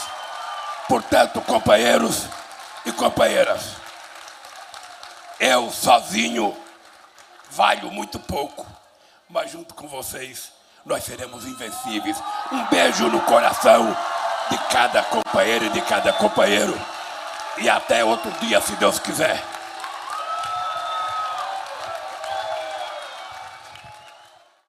Portanto, 0.87 1.41
companheiros 1.43 2.27
e 2.85 2.93
companheiras, 2.93 3.77
eu 5.41 5.71
sozinho 5.71 6.57
valho 7.51 7.91
muito 7.91 8.19
pouco, 8.19 8.67
mas 9.29 9.51
junto 9.51 9.75
com 9.75 9.89
vocês 9.89 10.53
nós 10.85 11.05
seremos 11.05 11.45
invencíveis. 11.45 12.17
Um 12.51 12.65
beijo 12.67 13.09
no 13.09 13.21
coração 13.21 13.97
de 14.51 14.59
cada 14.71 15.03
companheiro 15.03 15.67
e 15.67 15.71
de 15.71 15.81
cada 15.83 16.13
companheiro. 16.13 16.79
E 17.59 17.69
até 17.69 18.05
outro 18.05 18.31
dia, 18.41 18.61
se 18.61 18.73
Deus 18.77 18.99
quiser. 18.99 19.58